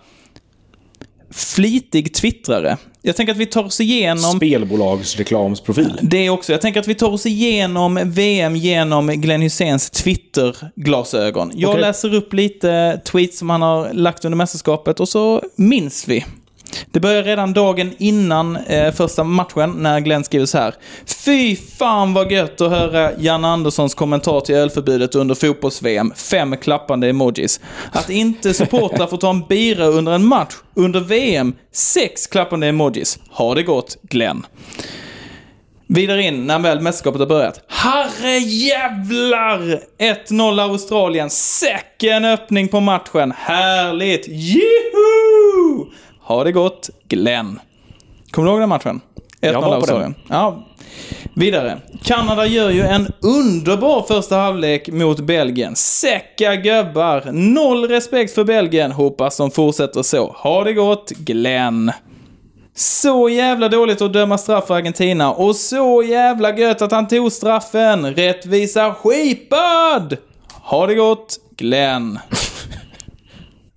flitig 1.30 2.14
twittrare. 2.14 2.76
Jag 3.06 3.16
tänker 3.16 3.32
att 3.32 3.38
vi 3.38 3.46
tar 3.46 3.64
oss 3.64 3.80
igenom... 3.80 4.36
Spelbolagsreklamsprofil. 4.36 5.98
Det 6.02 6.30
också. 6.30 6.52
Jag 6.52 6.60
tänker 6.60 6.80
att 6.80 6.88
vi 6.88 6.94
tar 6.94 7.12
oss 7.12 7.26
igenom 7.26 8.00
VM 8.04 8.56
genom 8.56 9.06
Glenn 9.06 9.42
Hyséns 9.42 9.90
Twitter-glasögon. 9.90 11.52
Jag 11.54 11.70
okay. 11.70 11.80
läser 11.80 12.14
upp 12.14 12.32
lite 12.32 13.00
tweets 13.04 13.38
som 13.38 13.50
han 13.50 13.62
har 13.62 13.92
lagt 13.92 14.24
under 14.24 14.36
mästerskapet 14.36 15.00
och 15.00 15.08
så 15.08 15.42
minns 15.56 16.08
vi. 16.08 16.24
Det 16.90 17.00
börjar 17.00 17.22
redan 17.22 17.52
dagen 17.52 17.92
innan 17.98 18.56
eh, 18.56 18.92
första 18.92 19.24
matchen 19.24 19.70
när 19.70 20.00
Glenn 20.00 20.24
skriver 20.24 20.46
så 20.46 20.58
här. 20.58 20.74
Fy 21.24 21.56
fan 21.56 22.14
vad 22.14 22.32
gött 22.32 22.60
att 22.60 22.70
höra 22.70 23.10
Jan 23.18 23.44
Anderssons 23.44 23.94
kommentar 23.94 24.40
till 24.40 24.54
ölförbudet 24.54 25.14
under 25.14 25.34
fotbolls-VM. 25.34 26.12
Fem 26.16 26.56
klappande 26.56 27.08
emojis. 27.08 27.60
Att 27.92 28.10
inte 28.10 28.54
supportrar 28.54 29.06
får 29.06 29.16
ta 29.16 29.30
en 29.30 29.40
bira 29.48 29.86
under 29.86 30.12
en 30.12 30.24
match 30.26 30.54
under 30.74 31.00
VM. 31.00 31.54
Sex 31.72 32.26
klappande 32.26 32.66
emojis. 32.66 33.18
Ha 33.30 33.54
det 33.54 33.62
gott, 33.62 33.96
Glenn. 34.02 34.46
Vidare 35.86 36.22
in, 36.22 36.46
när 36.46 36.58
väl 36.58 36.80
mästerskapet 36.80 37.20
har 37.20 37.26
börjat. 37.26 37.60
Herre 37.68 38.38
jävlar! 38.38 39.80
1-0 39.98 40.60
Australien. 40.60 41.30
Säcken 41.30 42.24
öppning 42.24 42.68
på 42.68 42.80
matchen. 42.80 43.32
Härligt! 43.36 44.28
Juhu! 44.28 45.90
Ha 46.24 46.44
det 46.44 46.52
gott, 46.52 46.90
Glenn. 47.08 47.60
Kommer 48.30 48.46
du 48.46 48.52
ihåg 48.52 48.60
den 48.60 48.68
matchen? 48.68 49.00
1-0 49.40 49.74
Australien. 49.74 50.14
Ja. 50.28 50.64
Vidare. 51.34 51.78
Kanada 52.02 52.46
gör 52.46 52.70
ju 52.70 52.82
en 52.82 53.12
underbar 53.20 54.02
första 54.02 54.36
halvlek 54.36 54.88
mot 54.88 55.20
Belgien. 55.20 55.76
Säcka 55.76 56.56
gubbar. 56.56 57.32
Noll 57.32 57.88
respekt 57.88 58.34
för 58.34 58.44
Belgien. 58.44 58.92
Hoppas 58.92 59.36
de 59.36 59.50
fortsätter 59.50 60.02
så. 60.02 60.34
Ha 60.38 60.64
det 60.64 60.72
gott, 60.72 61.10
Glenn. 61.10 61.92
Så 62.74 63.28
jävla 63.28 63.68
dåligt 63.68 64.02
att 64.02 64.12
döma 64.12 64.38
straff 64.38 64.66
för 64.66 64.74
Argentina 64.74 65.32
och 65.32 65.56
så 65.56 66.02
jävla 66.02 66.58
gött 66.58 66.82
att 66.82 66.92
han 66.92 67.08
tog 67.08 67.32
straffen. 67.32 68.14
Rättvisa 68.14 68.94
skipad! 68.94 70.16
Ha 70.62 70.86
det 70.86 70.94
gott, 70.94 71.36
Glenn. 71.56 72.18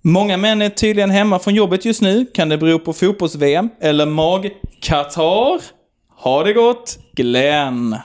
Många 0.02 0.36
män 0.36 0.62
är 0.62 0.68
tydligen 0.68 1.10
hemma 1.10 1.38
från 1.38 1.54
jobbet 1.54 1.84
just 1.84 2.02
nu. 2.02 2.26
Kan 2.34 2.48
det 2.48 2.58
bero 2.58 2.78
på 2.78 2.92
fotbolls-VM 2.92 3.68
eller 3.80 4.06
mag-Qatar? 4.06 5.60
Ha 6.16 6.44
det 6.44 6.52
gott, 6.52 6.98
Glenn. 7.16 7.96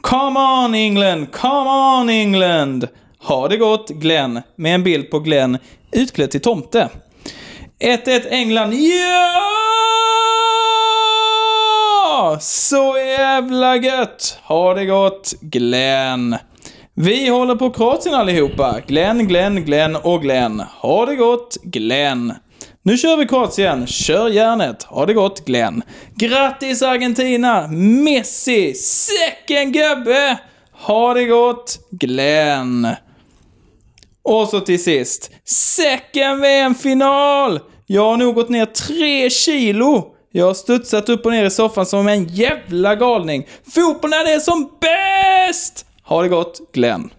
Come 0.00 0.40
on 0.40 0.74
England, 0.74 1.32
come 1.32 1.70
on 1.70 2.10
England! 2.10 2.88
Ha 3.18 3.48
det 3.48 3.56
gott, 3.56 3.88
Glenn. 3.88 4.42
Med 4.56 4.74
en 4.74 4.82
bild 4.84 5.10
på 5.10 5.18
Glenn 5.18 5.58
utklädd 5.92 6.30
till 6.30 6.40
tomte. 6.40 6.88
1-1 7.80 8.28
England. 8.30 8.74
Ja! 8.74 9.46
Så 12.40 12.98
jävla 12.98 13.76
gött! 13.76 14.38
Ha 14.42 14.74
det 14.74 14.86
gott, 14.86 15.34
Glenn. 15.40 16.36
Vi 17.02 17.28
håller 17.28 17.54
på 17.54 17.70
Kroatien 17.70 18.14
allihopa. 18.14 18.80
Glenn, 18.86 19.28
Glenn, 19.28 19.64
Glenn 19.64 19.96
och 19.96 20.22
Glenn. 20.22 20.60
Ha 20.60 21.06
det 21.06 21.16
gott, 21.16 21.56
Glenn. 21.62 22.34
Nu 22.82 22.96
kör 22.96 23.16
vi 23.16 23.26
Kroatien. 23.26 23.86
Kör 23.86 24.28
järnet. 24.28 24.82
Ha 24.82 25.06
det 25.06 25.14
gott, 25.14 25.44
Glenn. 25.44 25.82
Grattis 26.16 26.82
Argentina! 26.82 27.68
Messi! 27.68 28.74
Säcken 28.74 29.72
gubbe! 29.72 30.38
Ha 30.72 31.14
det 31.14 31.24
gott, 31.24 31.78
Glenn. 31.90 32.88
Och 34.22 34.48
så 34.48 34.60
till 34.60 34.82
sist. 34.82 35.30
Säcken 35.44 36.40
VM-final! 36.40 37.60
Jag 37.86 38.04
har 38.04 38.16
nog 38.16 38.34
gått 38.34 38.48
ner 38.48 38.66
tre 38.66 39.30
kilo. 39.30 40.14
Jag 40.32 40.46
har 40.46 40.54
studsat 40.54 41.08
upp 41.08 41.26
och 41.26 41.32
ner 41.32 41.44
i 41.44 41.50
soffan 41.50 41.86
som 41.86 42.08
en 42.08 42.24
jävla 42.24 42.94
galning. 42.94 43.46
Fotbollen 43.74 44.20
är 44.20 44.34
det 44.34 44.40
som 44.40 44.70
bäst! 44.80 45.86
Ha 46.10 46.22
det 46.22 46.28
gott, 46.28 46.60
Glenn. 46.72 47.10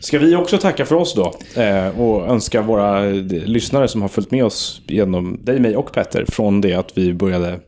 Ska 0.00 0.18
vi 0.18 0.36
också 0.36 0.58
tacka 0.58 0.86
för 0.86 0.94
oss 0.94 1.14
då? 1.14 1.32
Eh, 1.62 2.00
och 2.00 2.28
önska 2.28 2.62
våra 2.62 3.00
lyssnare 3.00 3.88
som 3.88 4.02
har 4.02 4.08
följt 4.08 4.30
med 4.30 4.44
oss 4.44 4.82
genom 4.86 5.38
dig, 5.44 5.60
mig 5.60 5.76
och 5.76 5.92
Petter 5.92 6.24
från 6.28 6.60
det 6.60 6.74
att 6.74 6.98
vi 6.98 7.14
började 7.14 7.60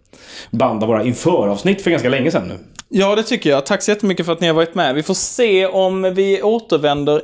banda 0.50 0.86
våra 0.86 1.04
införavsnitt 1.04 1.82
för 1.82 1.90
ganska 1.90 2.08
länge 2.08 2.30
sedan 2.30 2.48
nu. 2.48 2.54
Ja, 2.88 3.16
det 3.16 3.22
tycker 3.22 3.50
jag. 3.50 3.66
Tack 3.66 3.82
så 3.82 3.90
jättemycket 3.90 4.26
för 4.26 4.32
att 4.32 4.40
ni 4.40 4.46
har 4.46 4.54
varit 4.54 4.74
med. 4.74 4.94
Vi 4.94 5.02
får 5.02 5.14
se 5.14 5.66
om 5.66 6.14
vi 6.14 6.42
återvänder 6.42 7.22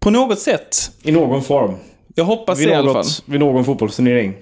på 0.00 0.10
något 0.10 0.38
sätt. 0.38 0.90
I 1.02 1.12
någon 1.12 1.42
form. 1.42 1.74
Jag 2.14 2.24
hoppas 2.24 2.60
vid 2.60 2.68
det 2.68 2.72
i 2.72 2.74
alla 2.74 2.92
fall. 2.92 2.96
något, 2.96 3.22
vid 3.26 3.40
någon 3.40 3.64
fotbollsturnering. 3.64 4.34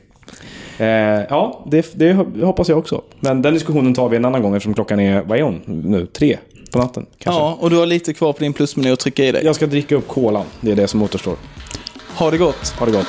Eh, 0.78 0.86
ja, 1.28 1.64
det, 1.70 1.92
det 1.94 2.12
hoppas 2.42 2.68
jag 2.68 2.78
också. 2.78 3.02
Men 3.20 3.42
den 3.42 3.54
diskussionen 3.54 3.94
tar 3.94 4.08
vi 4.08 4.16
en 4.16 4.24
annan 4.24 4.42
gång 4.42 4.54
eftersom 4.54 4.74
klockan 4.74 5.00
är, 5.00 5.22
vad 5.22 5.38
är 5.38 5.42
hon 5.42 5.62
nu? 5.66 6.06
Tre 6.06 6.38
på 6.70 6.78
natten 6.78 7.06
kanske? 7.18 7.40
Ja, 7.40 7.58
och 7.60 7.70
du 7.70 7.76
har 7.76 7.86
lite 7.86 8.14
kvar 8.14 8.32
på 8.32 8.38
din 8.38 8.52
plusmeny 8.52 8.90
att 8.90 9.00
trycka 9.00 9.24
i 9.24 9.32
dig. 9.32 9.44
Jag 9.44 9.56
ska 9.56 9.66
dricka 9.66 9.96
upp 9.96 10.08
kolan. 10.08 10.46
Det 10.60 10.70
är 10.72 10.76
det 10.76 10.88
som 10.88 11.02
återstår. 11.02 11.36
Ha 12.14 12.30
det 12.30 12.38
gott. 12.38 12.68
Ha 12.78 12.86
det 12.86 12.92
gott. 12.92 13.06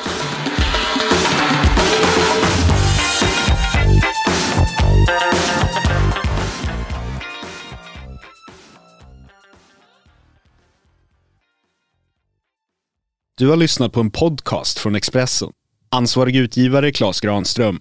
Du 13.37 13.47
har 13.47 13.55
lyssnat 13.55 13.93
på 13.93 13.99
en 13.99 14.11
podcast 14.11 14.79
från 14.79 14.95
Expressen. 14.95 15.49
Ansvarig 15.89 16.35
utgivare 16.35 16.91
Klas 16.91 17.19
Granström 17.19 17.79